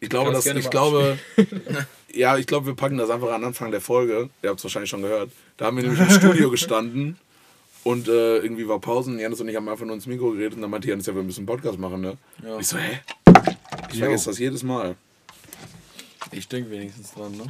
[0.00, 1.18] ich glaube, Kannst dass, ich glaube,
[2.14, 4.30] ja, ich glaube, wir packen das einfach an Anfang der Folge.
[4.42, 5.30] Ihr habt es wahrscheinlich schon gehört.
[5.58, 7.18] Da haben wir nämlich im Studio gestanden
[7.84, 9.18] und äh, irgendwie war Pausen.
[9.18, 11.22] Janis und ich haben einfach nur ins Mikro geredet und dann meinte Janis, ja, wir
[11.22, 12.16] müssen einen Podcast machen, ne?
[12.42, 12.58] Ja.
[12.58, 13.00] Ich so, hä?
[13.92, 14.96] Ich vergesse das jedes Mal.
[16.32, 17.44] Ich denke wenigstens dran, ne?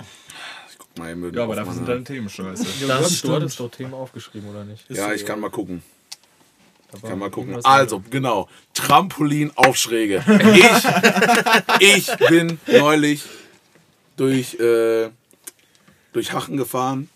[0.70, 2.64] Ich guck mal eben Ja, aber dafür sind deine Themen scheiße.
[2.80, 3.34] du, Das hast, du stimmt.
[3.34, 4.84] hattest doch Themen aufgeschrieben, oder nicht?
[4.90, 5.82] Ja, ich kann mal gucken.
[6.92, 7.56] War Kann mal gucken.
[7.64, 8.48] Also, genau.
[8.74, 10.24] Trampolinaufschräge.
[11.78, 13.22] Ich, ich bin neulich
[14.16, 15.10] durch, äh,
[16.12, 17.08] durch Hachen gefahren.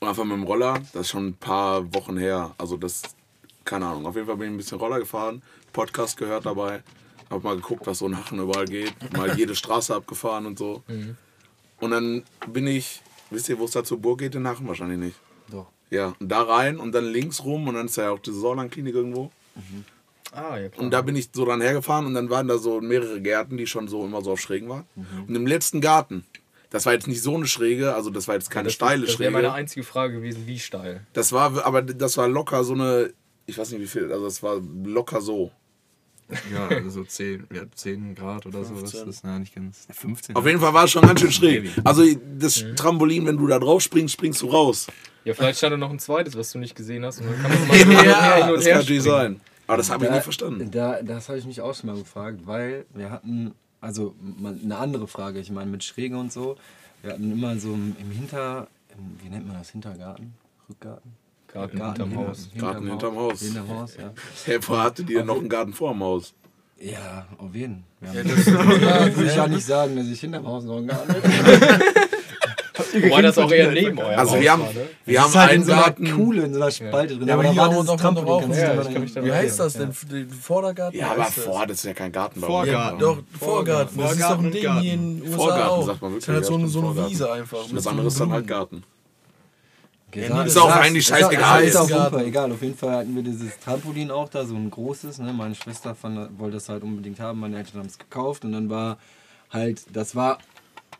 [0.00, 0.74] Und einfach mit dem Roller.
[0.92, 2.54] Das ist schon ein paar Wochen her.
[2.58, 3.02] Also, das,
[3.64, 4.06] keine Ahnung.
[4.06, 5.40] Auf jeden Fall bin ich ein bisschen Roller gefahren.
[5.72, 6.82] Podcast gehört dabei.
[7.30, 8.92] Hab mal geguckt, was so in Hachen überall geht.
[9.16, 10.82] Mal jede Straße abgefahren und so.
[11.80, 14.66] Und dann bin ich, wisst ihr, wo es da zur Burg geht in Hachen?
[14.68, 15.16] Wahrscheinlich nicht.
[15.50, 15.68] Doch.
[15.90, 18.94] Ja, und da rein und dann links rum und dann ist ja auch die Sorland-Klinik
[18.94, 19.30] irgendwo.
[20.32, 20.84] Ah, ja klar.
[20.84, 23.66] Und da bin ich so dann hergefahren und dann waren da so mehrere Gärten, die
[23.66, 24.84] schon so immer so auf Schrägen waren.
[25.26, 26.24] Und im letzten Garten,
[26.70, 29.18] das war jetzt nicht so eine Schräge, also das war jetzt keine das, steile Das
[29.18, 29.54] wäre meine Schräge.
[29.54, 31.04] einzige Frage gewesen, wie steil.
[31.12, 33.12] Das war, aber das war locker so eine,
[33.46, 35.50] ich weiß nicht wie viel, also das war locker so.
[36.52, 39.06] Ja, also so 10, ja, 10 Grad oder so ist 15.
[39.06, 39.22] das.
[39.22, 39.86] Na, nicht ganz.
[39.90, 40.36] 15.
[40.36, 41.70] Auf jeden Fall war es schon ganz schön schräg.
[41.84, 42.02] Also
[42.38, 44.86] das Trampolin, wenn du da drauf springst, springst du raus.
[45.24, 47.20] Ja, vielleicht stand da noch ein zweites, was du nicht gesehen hast.
[47.20, 49.40] Und dann kann man mal hin und her, hin und das her kann natürlich sein.
[49.66, 50.70] Aber das habe ich nie verstanden.
[50.70, 54.76] Da, das habe ich mich auch schon mal gefragt, weil wir hatten, also mal eine
[54.76, 56.56] andere Frage, ich meine mit Schräge und so,
[57.02, 58.66] wir hatten immer so im, im Hinter,
[58.96, 60.34] im, wie nennt man das, Hintergarten?
[60.68, 61.12] Rückgarten?
[61.52, 62.48] Garten hinterm hinter- Haus.
[62.58, 63.40] Garten hinterm Haus.
[63.40, 64.10] Hinterm Haus, ja.
[64.46, 66.32] Hey, vorher hatte die ja noch einen Garten vor dem Haus.
[66.80, 68.14] Ja, auf jeden Fall.
[68.14, 70.86] Ja, Ja, das, ja, würde ich ja nicht sagen, dass ich hinterm Haus noch einen
[70.88, 71.30] Garten hätte.
[72.92, 74.80] Wobei das auch eher neben eurem Also Haus wir haben, war, ne?
[75.04, 76.10] wir Das haben ist halt in einen so einer Garten.
[76.16, 77.28] Kuhle, in so einer Spalte drin.
[77.28, 78.44] Ja, aber da hier haben wir dieses doch noch drauf.
[78.56, 79.92] Ja, wie heißt das denn?
[80.10, 80.98] Den Vordergarten?
[80.98, 82.54] Ja, aber vor, das ist ja kein Garten bei uns.
[82.56, 83.00] Vorgarten.
[83.00, 83.98] Ja, doch, Vorgarten.
[83.98, 84.80] Das ist doch Vorgarten ein Ding Garten.
[84.80, 85.86] hier in den USA Vorgarten auch.
[85.86, 87.10] sagt man Das ist wirklich, halt so, ja, eine- so eine Vorgarten.
[87.12, 87.58] Wiese einfach.
[87.74, 88.82] Das andere ist dann halt Garten.
[90.14, 91.64] Nee, ist auch eigentlich ist auch- scheißegal.
[91.64, 92.14] Ist auch Garten.
[92.14, 92.52] super, egal.
[92.52, 95.18] Auf jeden Fall hatten wir dieses Trampolin auch da, so ein großes.
[95.18, 95.32] Ne?
[95.32, 98.68] Meine Schwester fand, wollte das halt unbedingt haben, meine Eltern haben es gekauft und dann
[98.70, 98.98] war
[99.50, 100.38] halt, das war,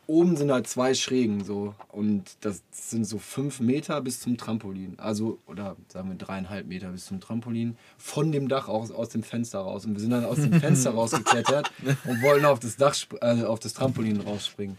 [0.06, 4.94] oben sind halt zwei Schrägen so und das sind so fünf Meter bis zum Trampolin.
[4.98, 9.22] Also, oder sagen wir dreieinhalb Meter bis zum Trampolin, von dem Dach aus, aus dem
[9.22, 9.86] Fenster raus.
[9.86, 11.70] Und wir sind dann aus dem Fenster rausgeklettert
[12.06, 14.78] und wollten auf das Dach, also auf das Trampolin rausspringen.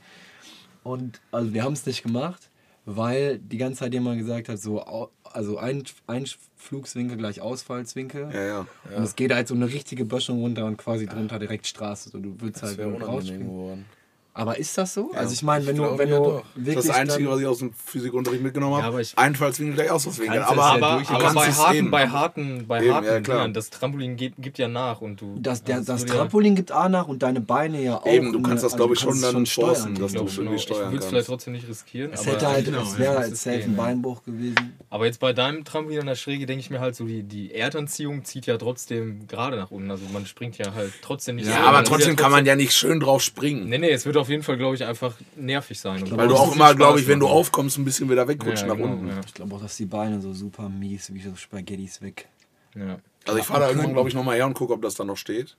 [0.84, 2.50] Und also wir haben es nicht gemacht,
[2.86, 8.30] weil die ganze Zeit jemand gesagt hat, so also ein, Einflugswinkel gleich Ausfallswinkel.
[8.34, 8.68] Ja, ja.
[8.96, 12.10] Und es geht halt so eine richtige Böschung runter und quasi drunter direkt Straße.
[12.10, 13.48] So, du willst Das halt rausspringen.
[13.48, 13.86] geworden.
[14.34, 15.12] Aber ist das so?
[15.14, 16.44] Also ich meine, wenn ich du, wenn ja du doch.
[16.56, 19.76] wirklich Das Einzige, dann, was ich aus dem Physikunterricht mitgenommen habe, Ja, aber ich- Einfallswinkel
[19.76, 20.40] gleich Ausfallswinkel.
[20.44, 24.16] Aber, ja Aber, aber kannst bei harten, bei harten, bei Eben, harten ja, das Trampolin
[24.16, 25.36] gibt, gibt ja nach und du.
[25.38, 28.06] das, der, also das ja- Trampolin gibt A nach und deine Beine ja auch.
[28.06, 29.96] Eben, du kannst das, also glaube ich, schon dann steuern.
[29.96, 30.56] dass Genau, du schon genau.
[30.56, 32.14] Ich steuern würde es vielleicht trotzdem nicht riskieren.
[32.14, 33.20] Es aber hätte halt, genau, es wäre ja.
[33.20, 33.78] halt safe ein ja.
[33.84, 34.78] Beinbruch gewesen.
[34.90, 37.54] Aber jetzt bei deinem Trampolin an der Schräge denke ich mir halt so, die, die
[37.54, 39.92] Erdanziehung zieht ja trotzdem gerade nach unten.
[39.92, 43.02] Also man springt ja halt trotzdem nicht Ja, aber trotzdem kann man ja nicht schön
[43.02, 43.68] drauf springen.
[43.68, 46.02] Nee, nee, es wird auf jeden Fall, glaube ich, einfach nervig sein.
[46.04, 47.38] Und Weil du auch immer, glaube ich, wenn du machen.
[47.38, 49.08] aufkommst, ein bisschen wieder wegrutschst Ja, nach genau, unten.
[49.08, 49.20] ja.
[49.26, 52.28] Ich glaube auch, dass die Beine so super mies, wie so Spaghettis weg.
[52.76, 52.98] Ja.
[53.26, 55.18] Also ich fahre da irgendwann, glaube ich, nochmal her und gucke, ob das da noch
[55.18, 55.56] steht.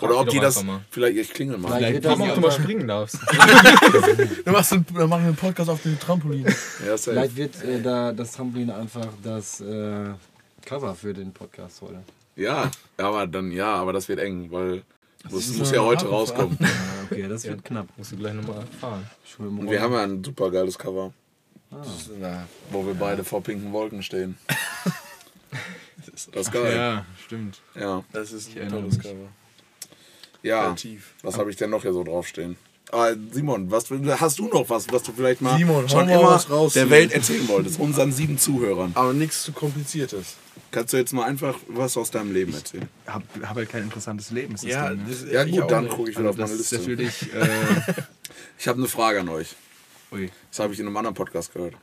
[0.00, 0.64] Oder ob die das.
[0.64, 0.80] mal.
[0.90, 1.76] Vielleicht, ich klingel mal.
[1.76, 3.18] Vielleicht wird Frag das, mal, ob du mal springen darfst.
[4.44, 6.46] Dann, machst du, dann machen wir einen Podcast auf dem Trampolin.
[6.86, 10.06] Ja, vielleicht wird äh, da das Trampolin einfach das äh,
[10.64, 11.98] Cover für den Podcast heute.
[12.36, 14.82] ja, aber dann, ja, aber das wird eng, weil
[15.24, 16.56] das ist muss ja heute rauskommen.
[16.60, 16.68] Ja,
[17.10, 17.86] okay, das wird knapp.
[17.96, 19.08] Musst du gleich nochmal fahren.
[19.24, 21.12] Schön im Und wir haben ja ein super geiles Cover,
[21.70, 21.82] Ah.
[22.20, 24.36] Na, wo wir beide vor pinken Wolken stehen.
[26.32, 26.76] Das ist geil.
[26.76, 27.60] Ja, stimmt.
[27.74, 28.04] Ja.
[28.12, 28.98] das ist ein tolles.
[28.98, 29.28] Cover.
[30.42, 30.76] Ja.
[31.22, 32.56] Was habe ich denn noch hier so draufstehen?
[32.92, 36.50] Ah, Simon, was hast du noch was, was du vielleicht mal Simon, schon immer was
[36.50, 36.90] raus der.
[36.90, 38.92] Welt erzählen wolltest, unseren sieben Zuhörern?
[38.94, 40.36] Aber nichts zu kompliziertes.
[40.74, 42.88] Kannst du jetzt mal einfach was aus deinem Leben erzählen?
[43.06, 44.54] Hab, hab halt kein interessantes Leben.
[44.54, 45.04] Ist das Ja, Ding, ne?
[45.08, 46.90] das, Ja ich gut, dann gucke ich wieder also auf meine das ist Liste.
[46.90, 47.32] natürlich.
[47.34, 48.02] Äh,
[48.58, 49.54] Ich habe eine Frage an euch.
[50.12, 50.30] ui.
[50.50, 51.74] Das habe ich in einem anderen Podcast gehört.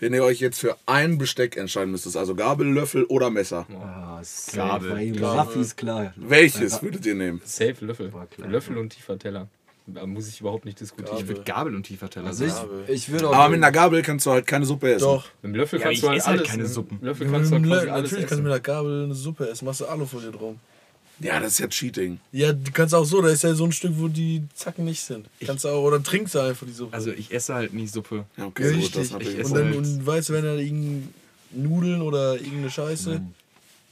[0.00, 3.66] Wenn ihr euch jetzt für ein Besteck entscheiden müsstet, also Gabel, Löffel oder Messer,
[4.22, 4.90] safe, Gabel.
[5.12, 5.24] Gabel.
[5.24, 6.12] Raffi ist klar.
[6.16, 7.40] welches würdet ihr nehmen?
[7.44, 8.12] Safe Löffel.
[8.38, 9.48] Löffel und tiefer Teller.
[9.94, 11.10] Da muss ich überhaupt nicht diskutieren.
[11.16, 11.22] Gabel.
[11.22, 12.68] Ich würde Gabel und tiefer Teller Also ich, sagen.
[12.68, 12.94] Gabel.
[12.94, 13.34] ich würde auch.
[13.34, 15.04] Aber mit einer Gabel kannst du halt keine Suppe essen.
[15.04, 15.24] Doch.
[15.42, 16.48] Mit dem Löffel Ja, kannst ich du halt esse halt alles.
[16.50, 16.98] keine mit dem Suppen.
[17.02, 19.64] Löffel kannst du halt quasi alles Natürlich kannst du mit einer Gabel eine Suppe essen.
[19.64, 20.60] Machst du Alufolie drum.
[21.20, 22.20] Ja, das ist ja Cheating.
[22.30, 23.20] Ja, du kannst auch so.
[23.22, 25.26] Da ist ja so ein Stück, wo die Zacken nicht sind.
[25.44, 26.94] Kannst du auch, oder trinkst du einfach die Suppe.
[26.94, 28.24] Also ich esse halt nie Suppe.
[28.36, 29.10] Ja, Ja, okay, gut, richtig.
[29.10, 31.08] das Ich und esse dann, halt- und weißt du, wenn da irgendein
[31.50, 33.20] Nudeln oder irgendeine Scheiße.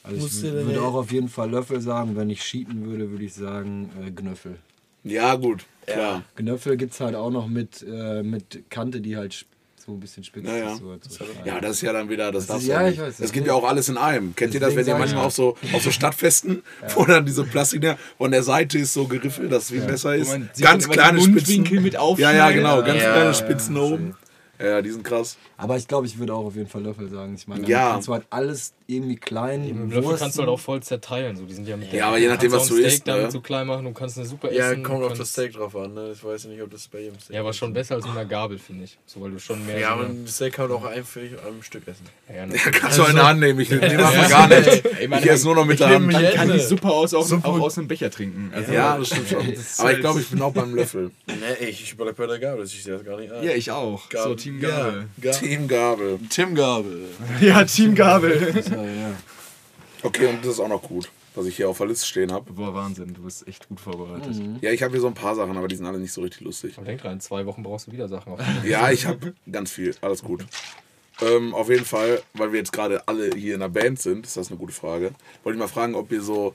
[0.05, 2.15] Also musst ich du dann würde ja- auch auf jeden Fall Löffel sagen.
[2.17, 4.57] Wenn ich cheaten würde, würde ich sagen äh, Gnöffel.
[5.03, 6.23] Ja, gut, klar.
[6.37, 9.47] Gnöffel gibt es halt auch noch mit, äh, mit Kante, die halt
[9.85, 10.73] so ein bisschen spitz Ja, ja.
[10.73, 10.79] ist.
[10.81, 12.89] So, so Ja, das ist ja dann wieder, das Das darfst ist- du ja, ja
[12.89, 14.35] ich weiß, Es gibt ja auch alles in einem.
[14.35, 15.27] Kennt ihr das, wenn ihr manchmal ja.
[15.29, 16.63] auf so, auf so Stadtfesten,
[16.97, 17.85] wo dann diese Plastik
[18.19, 20.29] von der Seite ist so geriffelt, dass es wie besser ist.
[20.33, 21.63] man sieht Ganz kleine Spitzen.
[21.83, 24.17] Mit Ja, ja, genau, ganz Ja, kleine ja, Spitzen oben.
[24.63, 25.37] Ja, die sind krass.
[25.57, 27.35] Aber ich glaube, ich würde auch auf jeden Fall Löffel sagen.
[27.35, 27.69] Ich meine, Ja.
[27.69, 27.91] ja.
[27.93, 29.63] kannst du halt alles irgendwie klein.
[29.63, 31.37] Mit dem Löffel kannst du halt auch voll zerteilen.
[31.37, 33.07] So, die sind ja, mit Ja, aber je nachdem, kannst was ein du Steak isst,
[33.07, 33.13] ne?
[33.15, 34.83] damit so klein machen, du kannst eine Suppe Ja, essen.
[34.83, 35.95] kommt du auf das Steak drauf an.
[35.95, 36.11] Ne?
[36.13, 37.57] Ich weiß ja nicht, ob das bei jedem Steak Ja, aber ist.
[37.57, 38.97] schon besser als mit einer Gabel, finde ich.
[39.07, 39.79] So, weil du schon mehr.
[39.79, 42.05] Ja, so aber ein Steak kann man auch einfach am Stück essen.
[42.29, 43.59] ja, Ja, kannst du eine Hand nehmen.
[43.61, 44.85] Ich nehme einfach gar nicht.
[45.01, 46.07] Ey, man, Ich esse nur noch mit der Hand.
[46.13, 46.61] man kann die.
[46.61, 48.53] Suppe aus, auch, Suppe- auch aus einem Becher trinken.
[48.55, 49.41] Also, Ja, das stimmt schon.
[49.79, 51.11] Aber ich glaube, ich bin auch beim Löffel.
[51.27, 51.35] Ne,
[51.69, 53.43] ich, ich bleib bei der Gabel, das ich das gar nicht an.
[53.45, 54.09] Ja, ich auch.
[54.09, 55.09] Gabel, Team Ja, Gabel.
[55.21, 56.19] Ga Team Gabel.
[56.31, 57.09] Tim Gabel.
[57.41, 58.63] Ja, Team Gabel.
[58.71, 59.13] Ja, ja.
[60.03, 62.53] Okay, und das ist auch noch gut, was ich hier auf der Liste stehen habe.
[62.53, 64.37] Boah, Wahnsinn, du bist echt gut vorbereitet.
[64.61, 66.43] Ja, ich habe hier so ein paar Sachen, aber die sind alle nicht so richtig
[66.43, 66.75] lustig.
[66.77, 68.41] Aber denk dran, in zwei Wochen brauchst du wieder Sachen auf.
[68.65, 69.97] Ja, ich habe ganz viel.
[70.01, 70.45] Alles gut.
[71.23, 74.37] Ähm, auf jeden Fall, weil wir jetzt gerade alle hier in der Band sind, ist
[74.37, 75.13] das eine gute Frage.
[75.43, 76.55] Wollte ich mal fragen, ob ihr so,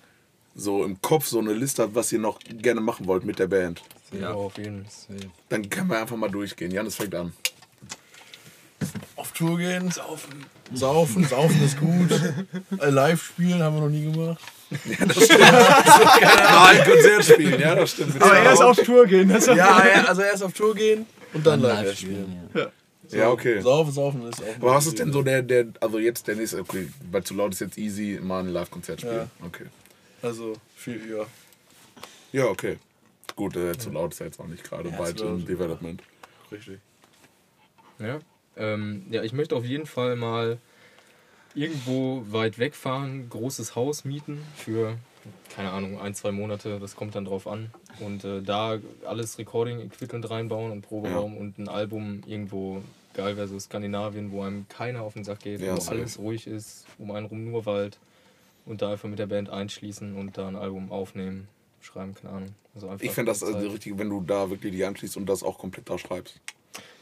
[0.55, 3.47] so im Kopf so eine Liste habt, was ihr noch gerne machen wollt mit der
[3.47, 3.81] Band.
[4.17, 5.17] Ja, auf jeden Fall.
[5.49, 6.71] Dann können wir einfach mal durchgehen.
[6.71, 7.33] Janis fängt an.
[9.15, 9.91] Auf Tour gehen.
[9.91, 10.45] Saufen.
[10.73, 12.11] Saufen, saufen ist gut.
[12.79, 14.41] Äh, Live spielen haben wir noch nie gemacht.
[14.69, 18.21] Nein, Konzert spielen, ja, das stimmt.
[18.21, 21.45] Aber erst auf Tour gehen, das ist Ja, ja, also erst auf Tour gehen und
[21.45, 22.47] dann live, Live spielen.
[22.51, 22.67] spielen,
[23.11, 23.17] ja.
[23.17, 23.59] Ja, okay.
[23.61, 24.55] Saufen, saufen ist auch.
[24.61, 27.51] Aber was ist denn so der, der, also jetzt der nächste, okay, weil zu laut
[27.51, 29.29] ist jetzt easy, mal ein Live-Konzert spielen.
[29.45, 29.65] Okay.
[30.21, 31.27] Also viel höher.
[32.31, 32.77] Ja, okay.
[33.35, 36.01] Gut, äh, zu laut ist ja jetzt auch nicht gerade, Ja, im Development.
[36.51, 36.79] Richtig.
[37.99, 38.19] Ja.
[38.57, 40.57] Ähm, ja, ich möchte auf jeden Fall mal
[41.55, 44.97] irgendwo weit wegfahren, großes Haus mieten für,
[45.53, 47.71] keine Ahnung, ein, zwei Monate, das kommt dann drauf an.
[47.99, 52.81] Und äh, da alles Recording-Equipment reinbauen und Proberaum und ein Album irgendwo
[53.13, 55.97] geil wäre, so Skandinavien, wo einem keiner auf den Sack geht, Ja, wo safe.
[55.97, 57.97] alles ruhig ist, um einen rum nur Wald
[58.65, 61.47] und da einfach mit der Band einschließen und da ein Album aufnehmen,
[61.81, 62.49] schreiben, keine Ahnung.
[62.73, 65.57] Also Ich finde das also richtig, wenn du da wirklich dich anschließt und das auch
[65.57, 66.39] komplett da schreibst.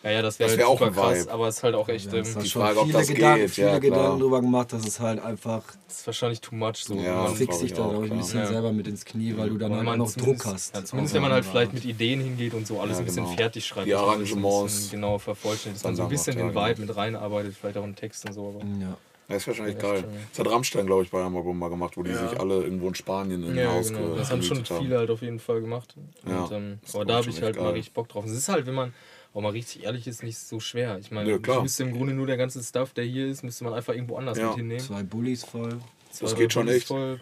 [0.01, 1.31] Ja, ja, das wäre wär halt auch super ein krass, Vibe.
[1.33, 2.97] aber es ist halt auch echt, Ja, ähm, es hat die schon Frage, ob viele
[2.99, 3.79] das Gedanken, geht, viele ja.
[3.79, 6.95] Gedanken drüber gemacht, dass es halt einfach das ist wahrscheinlich too much so.
[6.95, 8.45] Ja, man, fixt glaub dich ich da, auch, ein bisschen Ja.
[8.47, 10.73] selber mit ins Knie, weil du dann Weil halt noch Druck hast.
[10.73, 13.25] Ja, zumindest wenn man halt vielleicht mit Ideen hingeht und so alles Ja, ein bisschen
[13.25, 13.35] genau.
[13.35, 13.87] fertig schreibt.
[13.87, 16.87] Die Arrangements bisschen genau vervollständigt, dass dann man so ein bisschen den Vibe genau.
[16.87, 18.47] mit reinarbeitet, vielleicht auch im Text und so.
[18.55, 18.95] Aber Ja.
[19.27, 20.05] Das ist wahrscheinlich Ja, geil.
[20.31, 22.29] Das hat Rammstein, glaube ich, bei einem Album mal gemacht, wo die Ja.
[22.29, 24.07] sich alle irgendwo in Spanien in ja, Haus genau.
[24.07, 25.93] ge- Das haben schon viele halt auf jeden Fall gemacht.
[26.25, 27.73] Und, ähm, aber da habe ich halt mal geil.
[27.73, 28.25] richtig Bock drauf.
[28.25, 28.93] Es ist halt, wenn man
[29.33, 30.97] auch mal richtig ehrlich ist, nicht so schwer.
[30.99, 33.63] Ich meine, Ja, ich müsste im Grunde nur der ganze Stuff, der hier ist, müsste
[33.63, 34.47] man einfach irgendwo anders Ja.
[34.47, 34.79] mit hinnehmen.
[34.81, 35.79] Zwei Bullies voll.
[36.11, 36.87] Zwei, Das geht schon echt.
[36.87, 37.19] Voll.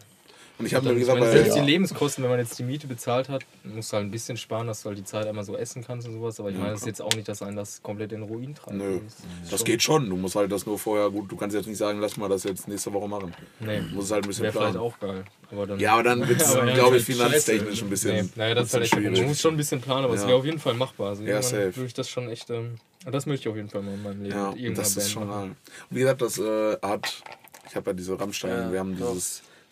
[0.60, 3.30] Und ich habe mir gesagt, meine, selbst die Lebenskosten, wenn man jetzt die Miete bezahlt
[3.30, 5.84] hat, musst du halt ein bisschen sparen, dass du halt die Zeit einmal so essen
[5.86, 6.40] kannst und sowas.
[6.40, 8.56] Aber ich Ja, meine, das ist jetzt auch nicht, dass einen das komplett in Ruin
[8.56, 8.76] treibt.
[8.76, 9.00] Nö.
[9.04, 10.10] Das ist das schon- geht schon.
[10.10, 11.32] Du musst halt das nur vorher gut.
[11.32, 13.36] Du kannst jetzt nicht sagen, lass mal das jetzt nächste Woche machen.
[13.60, 14.88] Nee, Du musst es halt ein bisschen wäre vielleicht planen.
[14.88, 15.24] auch geil.
[15.52, 18.16] Aber dann, Ja, aber dann wird es, ja, glaube ist ich, halt finanztechnisch ein bisschen,
[18.26, 20.22] Nee, naja, das ist halt echt bisschen Man muss schon ein bisschen planen, aber es
[20.22, 20.28] Ja.
[20.28, 21.10] wäre auf jeden Fall machbar.
[21.10, 21.76] Also Ja, safe.
[21.76, 22.50] Würde ich das schon echt.
[22.50, 25.10] Ähm, das möchte ich auf jeden Fall mal in meinem Leben Ja, das ist Band
[25.10, 25.40] schon machen.
[25.42, 25.56] geil.
[25.92, 27.22] Und wie gesagt, das äh, hat,
[27.70, 29.16] ich habe ja diese Rammstein, Ja, wir haben doch.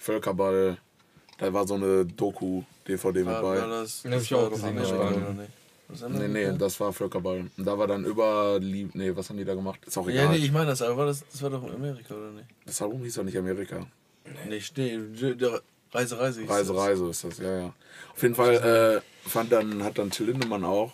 [0.05, 0.77] Völkerball,
[1.39, 3.41] da war so eine Doku-DVD mit bei.
[3.41, 4.75] war das, Den hab ich war auch gesehen,
[6.09, 7.45] Nee, nee, das war Völkerball.
[7.57, 9.79] Und da war dann über, Lieb nee, was haben die da gemacht?
[9.85, 10.29] Ist auch Ja, egal.
[10.29, 12.47] nee, ich meine das, aber war das, das war doch Amerika, oder nicht?
[12.65, 13.85] Das Album hieß doch nicht Amerika.
[14.47, 14.59] Nee,
[15.35, 16.81] der Reise, Reise hieß Reise, das.
[16.83, 17.73] Reise ist das, ja, ja.
[18.13, 20.91] Auf jeden Fall äh, fand dann, hat dann Till Lindemann auch.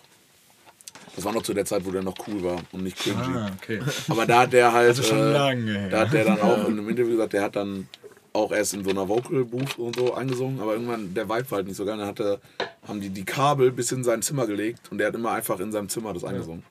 [1.16, 3.18] Das war noch zu der Zeit, wo der noch cool war und nicht cringy.
[3.18, 3.80] Ah, okay.
[4.08, 4.88] Aber da hat der halt.
[4.88, 5.88] Also schon äh, lange her.
[5.90, 7.86] Da hat der dann auch in einem Interview gesagt, der hat dann
[8.32, 11.56] auch erst in so einer Vocal Booth und so eingesungen, aber irgendwann der Vibe war
[11.58, 11.98] halt nicht so geil.
[11.98, 12.40] Dann hat er,
[12.86, 15.70] haben die die Kabel bis in sein Zimmer gelegt und der hat immer einfach in
[15.72, 16.62] seinem Zimmer das eingesungen.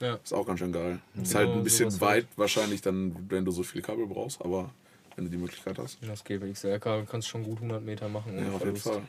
[0.00, 0.14] Ja.
[0.14, 0.98] Ist auch ganz schön geil.
[1.14, 4.70] Ist Genau, halt ein bisschen weit wahrscheinlich dann, wenn du so viele Kabel brauchst, aber
[5.14, 5.98] wenn du die Möglichkeit hast.
[6.00, 8.36] Das geht bei XLK, kannst schon gut 100 Meter machen.
[8.36, 8.76] Ja, auf jeden.
[8.76, 9.02] Fall.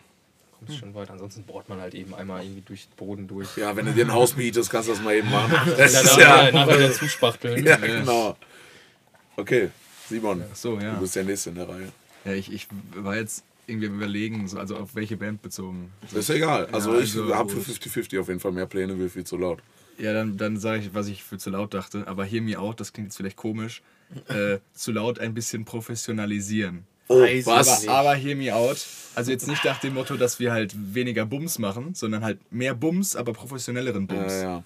[0.59, 1.09] Kommst schon weit.
[1.09, 3.57] Ansonsten bohrt man halt eben einmal irgendwie durch den Boden durch.
[3.57, 5.51] Ja, wenn du dir ein Haus mietest, kannst du das mal eben machen.
[5.67, 7.65] Ja, Das ist nachher, ja, nachher wieder zuspachteln.
[7.65, 8.37] ja, genau.
[9.35, 9.71] Okay,
[10.09, 10.95] Simon, so, ja.
[10.95, 11.91] du bist der Nächste in der Reihe.
[12.25, 15.91] Ja, ich, ich war jetzt irgendwie am überlegen, so, also auf welche Band bezogen.
[16.01, 16.67] Das ist egal.
[16.71, 19.37] Also, Ja, ich also- habe für 50-50 auf jeden Fall mehr Pläne, wie viel zu
[19.37, 19.59] laut.
[19.97, 22.07] Ja, dann, dann sage ich, was ich für zu laut dachte.
[22.07, 23.81] Aber hear me out, das klingt jetzt vielleicht komisch.
[24.27, 26.85] Äh, zu laut ein bisschen professionalisieren.
[27.09, 27.87] Oh, Weiß was?
[27.87, 28.85] Aber, aber hear me out.
[29.15, 32.73] Also jetzt nicht nach dem Motto, dass wir halt weniger Bums machen, sondern halt mehr
[32.73, 34.33] Bums, aber professionelleren Ja, Bums.
[34.33, 34.63] ja.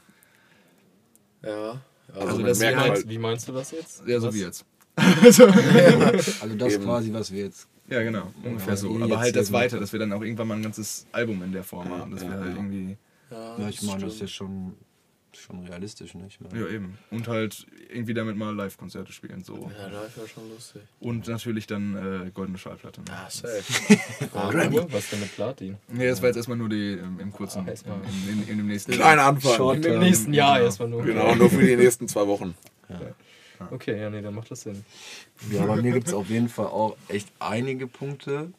[1.43, 1.81] Ja.
[2.13, 4.03] Also, Also man das meinst, halt, wie meinst du das jetzt?
[4.07, 4.35] Ja, so Was?
[4.35, 4.65] wie jetzt.
[6.41, 6.83] Also das Eben.
[6.83, 7.67] quasi, was wir jetzt.
[7.89, 8.93] Ja, genau, ungefähr was so.
[9.01, 11.63] Aber halt das weiter, dass wir dann auch irgendwann mal ein ganzes Album in der
[11.63, 12.11] Form Ja, machen.
[12.11, 12.55] Dass ja, wir halt ja.
[12.55, 12.97] irgendwie.
[13.31, 14.73] Ja, Ja, ich meine, das ist ja schon,
[15.33, 16.25] schon realistisch, ne?
[16.27, 16.97] Ich meine, Ja, eben.
[17.11, 19.41] Und halt irgendwie damit mal Live-Konzerte spielen.
[19.43, 19.69] So.
[19.79, 20.81] Ja, live wäre schon lustig.
[20.99, 22.99] Und natürlich dann äh, goldene Schallplatte.
[23.01, 23.07] Ne?
[23.11, 23.63] Ah, safe.
[24.33, 24.49] Ah,
[24.89, 25.77] was denn mit Platin?
[25.87, 27.99] Nee, das war jetzt erstmal nur die ähm, im kurzen, Ah, erstmal.
[28.27, 29.53] in, in, in dem nächsten Kleiner Anfang.
[29.55, 30.65] Short- Im Ähm, nächsten Jahr genau.
[30.65, 31.03] erstmal nur.
[31.05, 32.53] Genau, nur für die nächsten zwei Wochen.
[33.71, 34.85] Okay, ja, nee, dann macht das Sinn.
[35.51, 38.51] Ja, bei mir gibt es auf jeden Fall auch echt einige Punkte.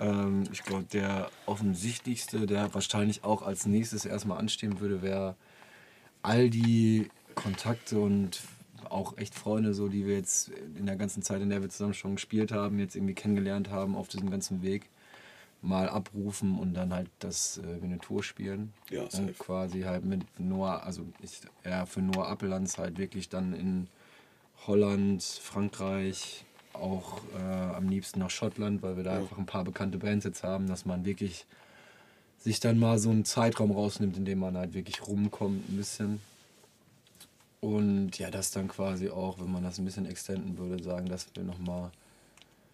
[0.00, 5.36] Ähm, ich glaube, der offensichtlichste, der wahrscheinlich auch als nächstes erstmal anstehen würde, wäre
[6.22, 8.40] all die Kontakte und
[8.88, 11.94] auch echt Freunde, so die wir jetzt in der ganzen Zeit, in der wir zusammen
[11.94, 14.88] schon gespielt haben, jetzt irgendwie kennengelernt haben auf diesem ganzen Weg.
[15.62, 18.74] mal abrufen und dann halt das äh, wie eine Tour spielen.
[18.90, 19.22] Ja, safe.
[19.22, 23.88] und quasi halt mit Noah, also ich, ja, für Noah Appellands halt wirklich dann in
[24.66, 29.98] Holland, Frankreich, auch äh, am liebsten nach Schottland, weil wir da einfach ein paar bekannte
[29.98, 31.46] Bands jetzt haben, dass man wirklich
[32.38, 36.20] sich dann mal so einen Zeitraum rausnimmt, in dem man halt wirklich rumkommt ein bisschen.
[37.60, 41.26] Und ja, das dann quasi auch, wenn man das ein bisschen extenden würde, sagen, dass
[41.34, 41.90] wir nochmal.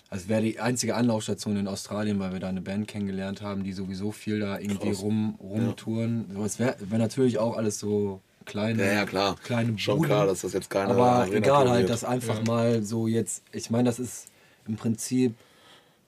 [0.09, 3.73] Also wäre die einzige Anlaufstation in Australien, weil wir da eine Band kennengelernt haben, die
[3.73, 5.03] sowieso viel da irgendwie Krass.
[5.03, 6.29] rum, rumtouren.
[6.35, 9.37] So, es wäre wär natürlich auch alles so kleine, Ja, ja, klar.
[9.43, 11.91] kleine Schon klar, dass das jetzt keine Aber Arena-Tour egal, halt, wird.
[11.91, 13.43] das einfach mal so jetzt.
[13.53, 14.29] Ich meine, das ist
[14.67, 15.35] im Prinzip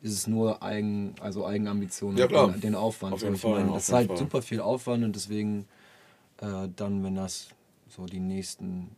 [0.03, 2.49] ist es nur Eigen, also Eigenambition Ja, und klar.
[2.49, 3.15] den- Aufwand.
[3.15, 3.27] Auf so.
[3.27, 4.17] jeden Ich Fall, meine, das ist halt Fall.
[4.17, 5.67] super viel Aufwand und deswegen
[6.41, 7.49] äh, dann, wenn das
[7.89, 8.91] so die nächsten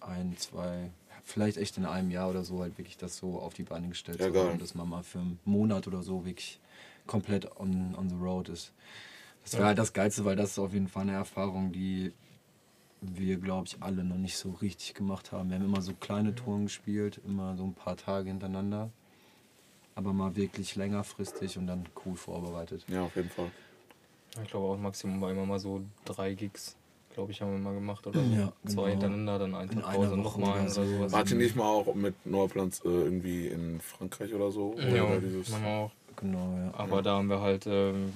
[0.00, 0.90] ein, zwei,
[1.24, 4.20] vielleicht echt in einem Jahr oder so halt wirklich das so auf die Beine gestellt
[4.20, 6.60] Ja, zu haben, dass man mal für einen Monat oder so wirklich
[7.06, 8.72] komplett on, on the road ist.
[9.44, 12.12] Das wäre halt das Geilste, weil das ist auf jeden Fall eine Erfahrung, die
[13.02, 15.50] wir, glaube ich, alle noch nicht so richtig gemacht haben.
[15.50, 18.90] Wir haben immer so kleine Touren gespielt, immer so ein paar Tage hintereinander.
[19.94, 22.84] Aber mal wirklich längerfristig und dann cool vorbereitet.
[22.88, 23.50] Ja, auf jeden Fall.
[24.42, 26.76] Ich glaube auch Maximum war immer mal so drei Gigs,
[27.12, 28.26] glaube ich, haben wir mal gemacht oder so.
[28.34, 28.86] Ja, Zwei genau.
[28.86, 30.84] hintereinander, dann einen In Tag Pause nochmal oder oder so.
[30.86, 31.12] sowas.
[31.12, 34.74] Wart ihr nicht mal auch mit Noahplanz äh, irgendwie in Frankreich oder so?
[34.78, 35.90] Ja, Oder dieses, machen wir auch.
[36.16, 36.72] Genau, ja.
[36.78, 38.12] Aber da haben wir halt ähm,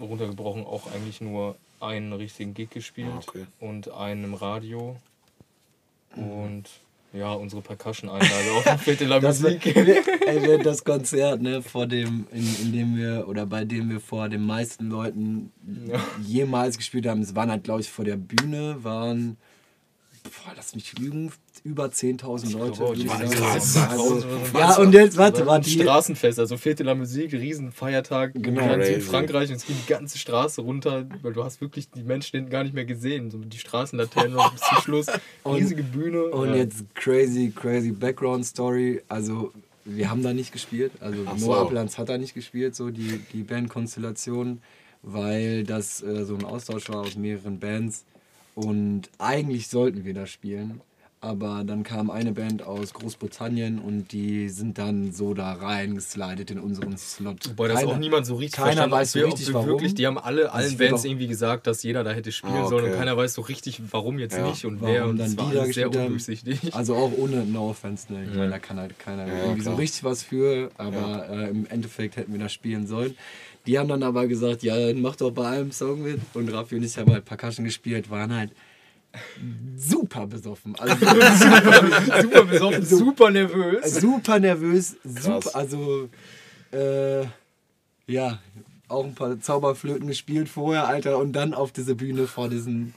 [0.00, 3.46] runtergebrochen auch eigentlich nur einen richtigen Gig gespielt Ah, okay.
[3.60, 4.96] und einen im Radio.
[6.16, 6.64] Und
[7.12, 9.64] ja, unsere Percussion-Einlage auf dem la Das, Musik.
[9.76, 14.28] ey, das Konzert, ne, vor dem, in, in dem wir, oder bei dem wir vor
[14.28, 15.52] den meisten Leuten
[16.22, 19.36] jemals gespielt haben, es waren halt, glaube ich, vor der Bühne, waren,
[20.28, 21.32] boah, lass mich lügen,
[21.64, 22.84] über 10.000 Leute.
[22.94, 23.30] ich die sagen.
[23.30, 23.76] krass.
[23.76, 24.24] Also,
[24.56, 28.74] ja, und jetzt, warte, warte, Straßenfest, also Fete la Musik, Riesenfeiertag Genau.
[28.74, 28.82] in.
[28.82, 32.50] Südfrankreich und es ging die ganze Straße runter, weil du hast wirklich die Menschen hinten
[32.50, 33.30] gar nicht mehr gesehen.
[33.30, 35.06] So die Straßenlaternen noch bis zum Schluss,
[35.46, 36.24] riesige Bühne.
[36.24, 36.56] Und ja.
[36.56, 39.02] jetzt crazy, crazy Background Story.
[39.08, 39.52] Also,
[39.84, 40.92] wir haben da nicht gespielt.
[41.00, 41.66] Also, Ach Noah so.
[41.66, 44.60] Applanz hat da nicht gespielt, so die, die Bandkonstellation,
[45.02, 48.04] weil das äh, so ein Austausch war aus mehreren Bands.
[48.66, 50.80] Und eigentlich sollten wir da spielen.
[51.20, 56.60] Aber dann kam eine Band aus Großbritannien und die sind dann so da reingeslidet in
[56.60, 57.48] unseren Slot.
[57.50, 59.68] Wobei das Keiner- auch niemand so richtig keiner weiß ob so richtig, ob wir warum.
[59.70, 62.54] Wirklich, die haben alle Also allen Bands doch- irgendwie gesagt, dass jeder da hätte spielen
[62.54, 62.98] Ah, sollen und okay.
[63.00, 64.46] keiner weiß so richtig, warum jetzt Ja.
[64.48, 65.06] nicht und Warum wer.
[65.08, 66.72] Und dann das war da sehr undurchsichtig.
[66.72, 68.22] Also auch ohne No Offense, ne?
[68.22, 68.36] Ich Ja.
[68.38, 69.78] meine, da kann halt keiner Ja, irgendwie so klar.
[69.80, 73.16] richtig was für, aber äh, im Endeffekt hätten wir das spielen sollen.
[73.68, 76.18] Die haben dann aber gesagt, ja, dann mach doch bei einem Song mit.
[76.32, 78.50] Und Raffi und ich haben halt Percussion gespielt, waren halt
[79.76, 80.74] super besoffen.
[80.78, 80.96] Also
[82.22, 83.94] super besoffen, super nervös.
[84.00, 86.08] super nervös, super, also
[86.72, 87.24] äh,
[88.06, 88.38] ja,
[88.88, 92.94] auch ein paar Zauberflöten gespielt vorher, Alter, und dann auf diese Bühne vor diesen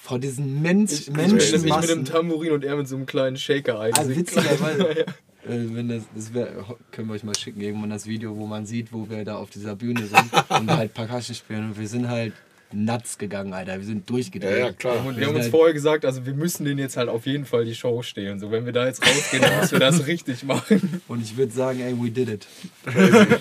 [0.00, 3.38] vor diesen Mensch, Ich, mit, ich mit einem Tambourin und er mit so einem kleinen
[3.38, 4.18] Shaker Also eigentlich.
[4.18, 5.04] witzigerweise, äh,
[5.46, 6.48] wenn das, das wär,
[6.90, 9.50] können wir euch mal schicken, irgendwann das Video, wo man sieht, wo wir da auf
[9.50, 12.32] dieser Bühne sind und halt Percussion spielen und wir sind halt
[12.72, 13.78] nuts gegangen, Alter.
[13.78, 14.50] Wir sind durchgedreht.
[14.58, 14.96] Ja, ja, klar.
[15.06, 17.24] Und Wir wir haben uns halt- vorher gesagt, also wir müssen denen jetzt halt auf
[17.24, 18.40] jeden Fall die Show stehlen.
[18.40, 21.00] So, wenn wir da jetzt rausgehen, dann müssen wir das richtig machen.
[21.06, 22.46] Und ich würde sagen, ey, we did it.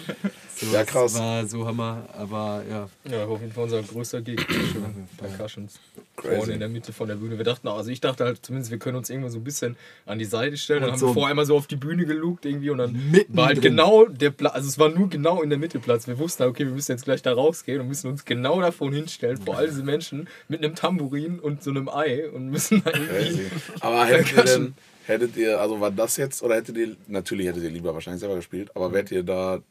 [0.56, 1.18] So, Ja, krass.
[1.18, 2.88] war so Hammer, aber ja.
[3.10, 4.45] Ja, auf jeden Fall unser größter Gig.
[5.18, 5.80] Percussions.
[6.16, 6.36] Crazy.
[6.36, 7.38] Vorne in der Mitte von der Bühne.
[7.38, 10.20] Wir dachten, also ich dachte halt zumindest, wir können uns irgendwo so ein bisschen an
[10.20, 10.82] die Seite stellen.
[10.82, 13.09] Dann Und haben so wir vorher einmal so auf die Bühne gelugt irgendwie und dann
[13.09, 13.76] Mitten war halt drin.
[13.76, 16.05] genau der Platz, also es war nur genau in der Mitte Platz.
[16.07, 19.38] Wir wussten, okay, wir müssen jetzt gleich da rausgehen und müssen uns genau davon hinstellen,
[19.38, 23.45] vor all diese Menschen mit einem Tambourin und so einem Ei und müssen dann irgendwie.
[23.45, 23.51] Crazy.
[23.80, 24.74] Aber hättet ihr denn,
[25.05, 28.36] hättet ihr, also war das jetzt, oder hättet ihr, natürlich hättet ihr lieber wahrscheinlich selber
[28.36, 29.61] gespielt, aber wärt ihr da,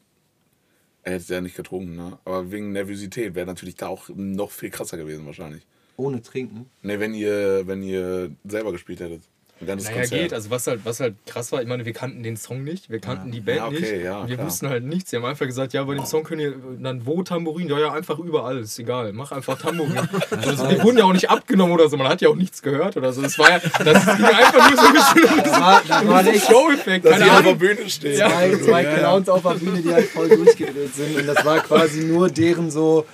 [1.03, 2.17] er hätte ja nicht getrunken, ne?
[2.25, 5.65] Aber wegen Nervosität wäre natürlich da auch noch viel krasser gewesen wahrscheinlich.
[5.97, 6.65] Ohne Trinken.
[6.81, 9.21] Ne, wenn ihr, wenn ihr selber gespielt hättet.
[9.61, 10.21] Ein ganzes Naja, Konzert.
[10.21, 10.33] geht.
[10.33, 12.99] Also was halt, was halt krass war, ich meine, wir kannten den Song nicht, wir
[12.99, 14.03] kannten die Band Ja, okay, nicht.
[14.03, 14.47] ja, wir klar.
[14.47, 15.11] wussten halt nichts.
[15.11, 17.69] Sie haben einfach gesagt, ja, bei dem Song könnt ihr dann wo Tambourin?
[17.69, 19.13] Ja, ja, einfach überall, ist egal.
[19.13, 19.95] Mach einfach Tambourin.
[20.31, 22.97] also, die wurden ja auch nicht abgenommen oder so, man hat ja auch nichts gehört
[22.97, 23.21] oder so.
[23.21, 26.47] Das war ja, das ging einfach nur so ein bisschen Da war, da war echt
[26.47, 27.05] Show-Effekt.
[27.05, 27.53] Dass ihr auf der.
[27.53, 28.17] Bühne steht.
[28.17, 31.15] zwei, zwei Clowns auf der Bühne, die halt voll durchgedreht sind.
[31.15, 33.05] Und das war quasi nur deren so,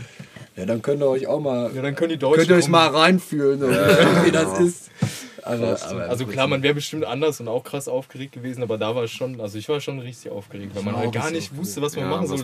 [0.60, 2.40] ja, dann könnt ihr euch auch mal, Ja, dann können die Deutschen.
[2.40, 3.62] könnt ihr euch mal reinfühlen,
[4.26, 4.92] wie das ist.
[5.42, 8.94] Aber, aber Also klar, man wäre bestimmt anders und auch krass aufgeregt gewesen, aber da
[8.94, 11.56] war es schon, also ich war schon richtig aufgeregt, weil man war halt gar nicht
[11.56, 12.42] wusste, was man Ja, machen soll.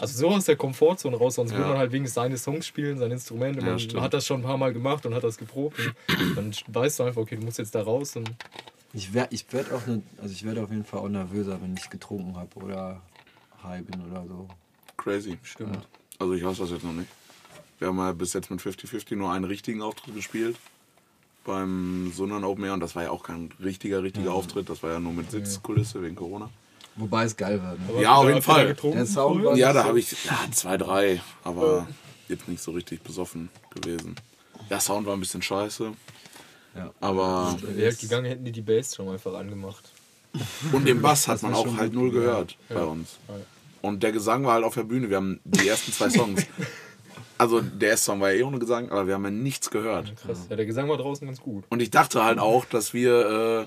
[0.00, 1.58] Also so aus der Komfortzone raus, sonst Ja.
[1.58, 3.56] würde man halt wegen seine Songs spielen, sein Instrument.
[3.58, 4.00] Und Ja, man stimmt.
[4.00, 5.76] hat das schon ein paar Mal gemacht und hat das geprobt.
[6.18, 8.14] Und dann weißt du einfach, okay, du musst jetzt da raus.
[8.14, 8.30] Und
[8.94, 11.74] Ich werde ich werd auch ne, also ich werde auf jeden Fall auch nervöser, wenn
[11.76, 13.02] ich getrunken habe oder
[13.62, 14.48] high bin oder so.
[14.96, 15.36] Crazy.
[15.42, 15.86] Stimmt.
[16.18, 17.08] Also ich weiß das jetzt noch nicht.
[17.78, 20.56] Wir haben ja bis jetzt mit 50-50 nur einen richtigen Auftritt gespielt.
[21.44, 24.68] Beim Sundern Open Air und das war ja auch kein richtiger, richtiger Auftritt.
[24.68, 26.50] Das war ja nur mit Sitzkulisse wegen Corona.
[26.96, 27.74] Wobei es geil war.
[27.74, 28.02] Ne?
[28.02, 28.74] Ja, auf jeden Fall.
[28.74, 31.86] Der Sound war Ja, da habe ich ja, zwei, drei, aber
[32.28, 34.16] jetzt nicht so richtig besoffen gewesen.
[34.70, 35.92] Der Sound war ein bisschen scheiße.
[36.74, 36.90] Ja.
[37.00, 39.92] Aber Wäre halt gegangen, hätten die die Bassdrum einfach angemacht.
[40.72, 43.18] und den Bass hat man auch halt null gehört bei uns.
[43.82, 45.08] Und der Gesang war halt auf der Bühne.
[45.08, 46.44] Wir haben die ersten zwei Songs.
[47.38, 50.14] Also der erste Song war ja eh ohne Gesang, aber wir haben ja nichts gehört.
[50.16, 50.46] Krass.
[50.48, 51.64] Ja, der Gesang war draußen ganz gut.
[51.68, 53.66] Und ich dachte halt auch, dass wir,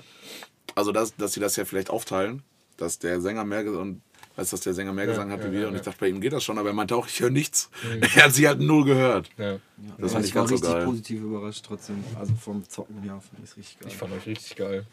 [0.74, 2.42] also dass, dass sie das ja vielleicht aufteilen,
[2.76, 4.02] dass der Sänger mehr und
[4.36, 5.60] weiß, dass der Sänger mehr Gesang hat ja, wie wir.
[5.62, 5.84] ja, und ich ja.
[5.84, 7.70] dachte, bei ihm geht das schon, aber er meinte auch, ich höre nichts.
[8.00, 9.30] Er hat sie halt null gehört.
[9.36, 9.58] Ja.
[9.98, 10.84] Das ja, fand ich ich war ganz so richtig geil.
[10.84, 12.04] positiv überrascht trotzdem.
[12.18, 13.88] Also vom Zocken her fand ich es richtig geil.
[13.88, 14.86] Ich fand euch richtig geil.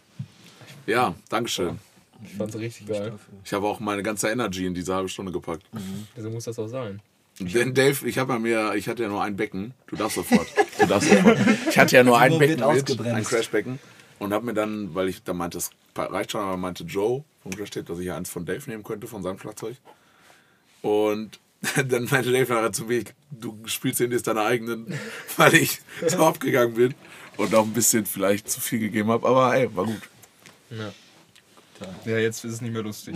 [0.86, 1.80] Ja, Dankeschön.
[2.23, 3.13] Ich fand's richtig geil.
[3.43, 5.63] Ich habe auch meine ganze Energy in diese halbe Stunde gepackt.
[6.15, 6.99] So muss das auch sein.
[7.39, 9.73] Denn Dave, ich habe ja mir, ich hatte ja nur ein Becken.
[9.88, 10.47] Du darfst sofort.
[10.79, 11.38] Du darfst sofort.
[11.69, 13.79] Ich hatte ja nur ein Becken mit, ein Crashbecken.
[14.19, 17.55] Und habe mir dann, weil ich da meinte, das reicht schon, aber meinte Joe vom
[17.55, 19.77] Crash Tape, dass ich ja eins von Dave nehmen könnte, von seinem Schlagzeug.
[20.81, 21.39] Und
[21.75, 24.93] dann meinte Dave nachher zu mir, du spielst den jetzt deine eigenen,
[25.38, 26.95] weil ich so abgegangen bin
[27.38, 29.27] und auch ein bisschen vielleicht zu viel gegeben habe.
[29.27, 30.01] Aber ey, war gut.
[30.71, 30.91] Ja.
[32.05, 33.15] Ja, jetzt ist es nicht mehr lustig.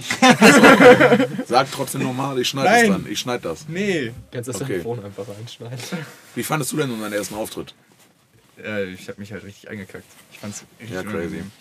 [1.48, 2.92] Sag trotzdem nochmal, ich schneide das Nein.
[3.04, 3.12] dann.
[3.12, 3.68] Ich schneide das.
[3.68, 4.12] Nee.
[4.32, 4.68] Kannst das Okay.
[4.74, 5.78] Telefon einfach reinschneiden.
[6.36, 7.74] Wie fandest du denn unseren ersten Auftritt?
[8.64, 10.06] Äh, ich habe mich halt richtig eingekackt.
[10.32, 11.18] Ich fand's richtig Ja, crazy.
[11.18, 11.52] unangenehm.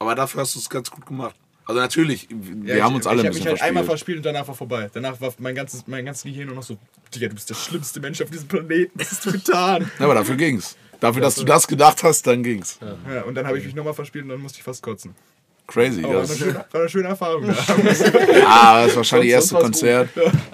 [0.00, 1.34] Aber dafür hast du es ganz gut gemacht.
[1.66, 3.84] Also natürlich, wir Ja, haben ich, uns alle ich ein hab mich bisschen halt einmal
[3.84, 3.86] verspielt.
[3.86, 4.90] verspielt und danach war vorbei.
[4.92, 6.78] Danach war mein ganzes, mein ganzes Gehirn nur noch so,
[7.14, 8.92] Digga, du bist der schlimmste Mensch auf diesem Planeten.
[8.98, 9.90] Was hast du getan?
[9.98, 10.76] Ja, aber dafür ging's.
[11.00, 12.78] Dafür, dass du das gedacht hast, dann ging's.
[13.12, 15.14] ja, und dann habe ich mich nochmal verspielt und dann musste ich fast kotzen.
[15.66, 16.02] Crazy.
[16.02, 17.46] Aber Ja, war eine das, schöne, war eine schöne Erfahrung.
[17.46, 17.52] Da.
[17.52, 17.56] ja,
[18.84, 20.08] das war wahrscheinlich das erste Konzert.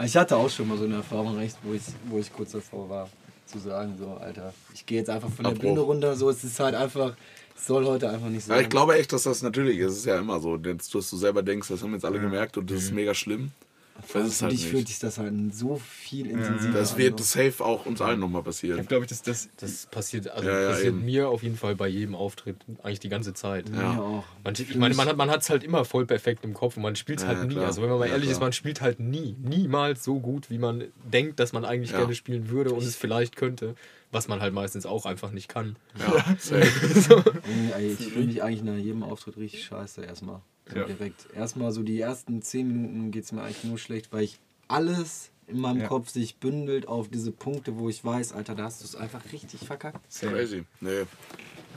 [0.05, 2.91] Ich hatte auch schon mal so eine Erfahrung, recht, wo ich, wo ich kurz davor
[2.91, 3.09] war,
[3.47, 5.63] zu sagen, so, Alter, ich gehe jetzt einfach von der Abbruch.
[5.63, 7.13] Bühne runter, so, es ist halt einfach,
[7.57, 8.65] es soll heute einfach nicht Ja, sein.
[8.65, 9.93] ich glaube echt, dass das natürlich ist.
[9.93, 12.69] Es ist ja immer so, dass du selber denkst, das haben jetzt alle gemerkt und
[12.71, 13.53] das ist mega schlimm.
[13.97, 17.25] Das ist Für halt dich fühlt sich das halt so viel intensiver Das wird so.
[17.25, 18.85] safe auch uns allen nochmal passieren.
[18.87, 19.49] glaube ich, dass das.
[19.57, 21.05] Das passiert, also Ja, ja, passiert eben.
[21.05, 23.71] mir auf jeden Fall bei jedem Auftritt eigentlich die ganze Zeit.
[23.71, 24.25] Mir auch.
[24.43, 26.97] Man, ich meine, man hat man es halt immer voll perfekt im Kopf und man
[26.97, 27.55] spielt es Ja, halt ja, nie.
[27.55, 27.67] klar.
[27.67, 28.47] Also wenn man mal Ja, ehrlich ist, klar.
[28.47, 31.99] man spielt halt nie, niemals so gut, wie man denkt, dass man eigentlich Ja.
[31.99, 33.77] gerne spielen würde und es vielleicht könnte,
[34.11, 35.77] was man halt meistens auch einfach nicht kann.
[35.99, 37.33] Ja, safe.
[37.77, 40.41] Ey, Ich fühle mich eigentlich nach jedem Auftritt richtig scheiße erstmal.
[40.75, 40.85] Ja.
[40.85, 41.27] direkt.
[41.35, 44.39] Erstmal so die ersten 10 Minuten geht es mir eigentlich nur schlecht, weil ich
[44.69, 45.89] alles in meinem Ja.
[45.89, 49.21] Kopf sich bündelt auf diese Punkte, wo ich weiß, Alter, da hast du es einfach
[49.33, 50.01] richtig verkackt.
[50.19, 50.65] Crazy.
[50.81, 51.03] Nee.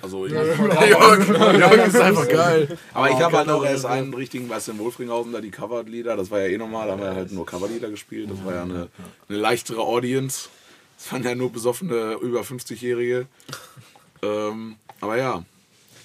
[0.01, 2.77] Also, ich, voll Jörg, ist einfach geil.
[2.93, 5.49] Aber ich Oh, habe halt auch oh erst einen richtigen, was in Wolfringhausen, da die
[5.51, 8.29] Coverlieder, das war ja eh normal, da haben wir halt nur Coverlieder gespielt.
[8.29, 8.89] Das war ja eine,
[9.27, 10.49] eine leichtere Audience.
[10.97, 13.25] Das waren ja nur besoffene über 50-Jährige.
[14.21, 15.43] Ähm, aber ja.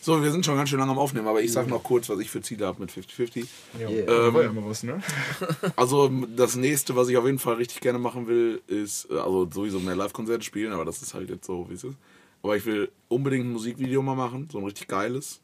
[0.05, 2.19] So, wir sind schon ganz schön lange am Aufnehmen, aber ich sag noch kurz, was
[2.19, 3.47] ich für Ziele habe mit 50-50.
[3.79, 3.89] Yeah.
[3.89, 5.01] Ähm, ja immer was, ne?
[5.77, 9.49] Also das nächste, was ich auf jeden Fall richtig gerne machen will, ist, äh, also
[9.49, 11.97] sowieso mehr Live-Konzerte spielen, aber das ist halt jetzt so, wie es ist.
[12.43, 15.41] Aber ich will unbedingt ein Musikvideo mal machen, so ein richtig geiles.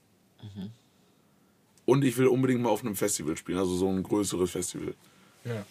[1.84, 4.94] Und ich will unbedingt mal auf einem Festival spielen, also so ein größeres Festival.
[5.44, 5.64] Ja.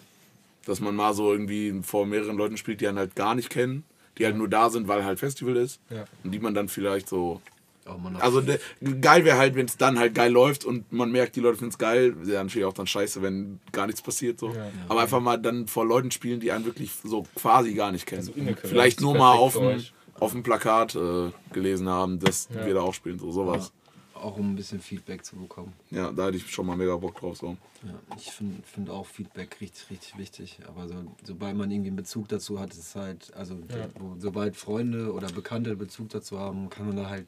[0.66, 3.84] Dass man mal so irgendwie vor mehreren Leuten spielt, die einen halt gar nicht kennen,
[4.18, 5.82] die halt nur da sind, weil halt Festival ist.
[5.90, 6.06] Ja.
[6.24, 7.42] Und die man dann vielleicht so
[7.90, 8.60] Oh, man, also de,
[9.02, 11.72] geil wäre halt, wenn es dann halt geil läuft und man merkt, die Leute finden
[11.72, 12.14] es geil.
[12.26, 14.40] Wäre natürlich auch dann scheiße, wenn gar nichts passiert.
[14.40, 14.50] So.
[14.54, 14.70] Ja.
[14.90, 18.28] Aber einfach mal dann vor Leuten spielen, die einen wirklich so quasi gar nicht kennen.
[18.28, 18.34] Also
[18.64, 19.82] Vielleicht nur mal auf dem,
[20.20, 22.66] auf dem Plakat äh, gelesen haben, dass Ja.
[22.66, 23.20] wir da auch spielen.
[23.20, 23.72] So sowas.
[24.16, 25.74] auch um ein bisschen Feedback zu bekommen.
[25.92, 26.12] Ja.
[26.12, 27.38] da hätte ich schon mal mega Bock drauf.
[27.38, 27.56] So.
[27.84, 30.60] Ja, ich finde find auch Feedback richtig, richtig wichtig.
[30.68, 33.88] Aber so, sobald man irgendwie einen Bezug dazu hat, ist halt, also Ja.
[34.18, 37.28] sobald Freunde oder Bekannte Bezug dazu haben, kann man da halt,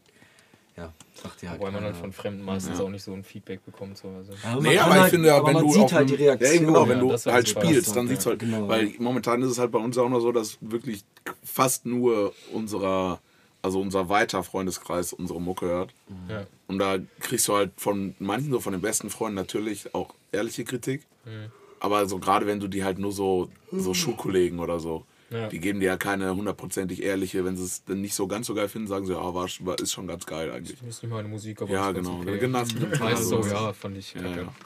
[0.80, 1.60] ja, sagt dir halt.
[1.60, 2.04] Wobei man halt keiner.
[2.04, 2.86] von Fremden meistens Ja.
[2.86, 3.98] auch nicht so ein Feedback bekommt.
[3.98, 4.08] So.
[4.10, 4.32] Also.
[4.44, 6.10] Ja, man Nee, aber ich halt- finde, ja, aber wenn man du sieht auf halt
[6.10, 6.52] die Reaktion.
[6.54, 8.40] Ja, genau, wenn Ja, du halt spielst, dann ist sieht's halt.
[8.40, 8.68] genau.
[8.68, 11.04] Weil momentan ist es halt bei uns auch noch so, dass wirklich
[11.44, 13.20] fast nur unserer,
[13.62, 15.92] also unser weiter Freundeskreis unsere Mucke hört.
[16.30, 16.46] Ja.
[16.68, 20.64] Und da kriegst du halt von manchen, so von den besten Freunden natürlich auch ehrliche
[20.64, 21.02] Kritik.
[21.26, 21.52] Mhm.
[21.82, 25.48] Aber so gerade wenn du die halt nur so, so Schulkollegen oder so, Ja.
[25.48, 28.56] die geben dir ja keine hundertprozentig ehrliche, wenn sie es dann nicht so ganz so
[28.56, 30.80] geil finden, sagen sie, ja, war, war, ist schon ganz geil eigentlich.
[30.80, 32.20] Das ist nicht meine Musik, aber Ja, genau.
[32.22, 32.40] Okay.
[32.40, 33.50] Genau, Weißt genau so, so.
[33.50, 34.22] ja, fand ich Ja,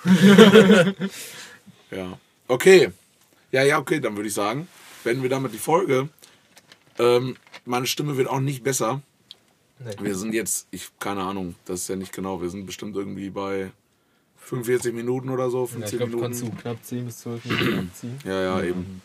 [0.06, 0.94] ja.
[1.92, 2.18] ja.
[2.48, 2.92] Okay.
[3.52, 4.68] Ja, ja, okay, dann würde ich sagen,
[5.04, 6.08] beenden wir damit die Folge.
[6.98, 7.36] Ähm,
[7.66, 9.02] meine Stimme wird auch nicht besser.
[9.80, 9.92] Nee.
[10.00, 13.30] Wir sind jetzt, ich keine Ahnung, das ist ja nicht genau, wir sind bestimmt irgendwie
[13.30, 13.72] bei
[14.38, 16.58] 45 Minuten oder so, Ja, 50 ich glaube, du kannst Minuten.
[16.58, 18.20] so knapp 10 bis 12 Minuten abziehen.
[18.24, 19.02] Ja, ja, eben.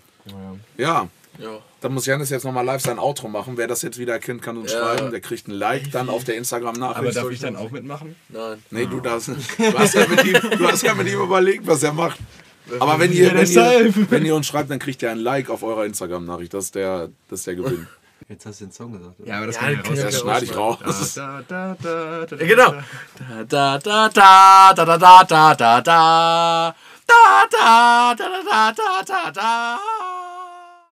[0.77, 1.09] Ja,
[1.39, 1.59] Ja.
[1.81, 3.53] dann muss Janis jetzt nochmal live sein Outro machen.
[3.57, 4.81] Wer das jetzt wieder erkennt, kann uns Ja.
[4.81, 5.11] schreiben.
[5.11, 6.99] Der kriegt ein Like dann auf der Instagram-Nachricht.
[6.99, 8.17] Aber darf ich dann auch mitmachen?
[8.29, 8.63] Nein.
[8.71, 9.29] Nee, du darfst.
[9.29, 12.19] Du hast, ja mit ihm, du hast ja mit ihm überlegt, was er macht.
[12.81, 15.63] Aber wenn ihr, wenn, ihr, wenn ihr uns schreibt, dann kriegt ihr ein Like auf
[15.63, 16.53] eurer Instagram-Nachricht.
[16.53, 17.87] Das ist der, das ist der Gewinn.
[18.29, 19.19] Jetzt hast du den Song gesagt.
[19.21, 19.29] Oder?
[19.29, 20.21] Ja, aber das Ja, kann ich den können wir Das raus.
[20.23, 21.15] schneide ich raus.
[21.15, 22.75] Da, da, da, da, da, Ja, genau.
[23.49, 26.75] Da da da da da da da da da da
[27.09, 29.79] da da da da da da da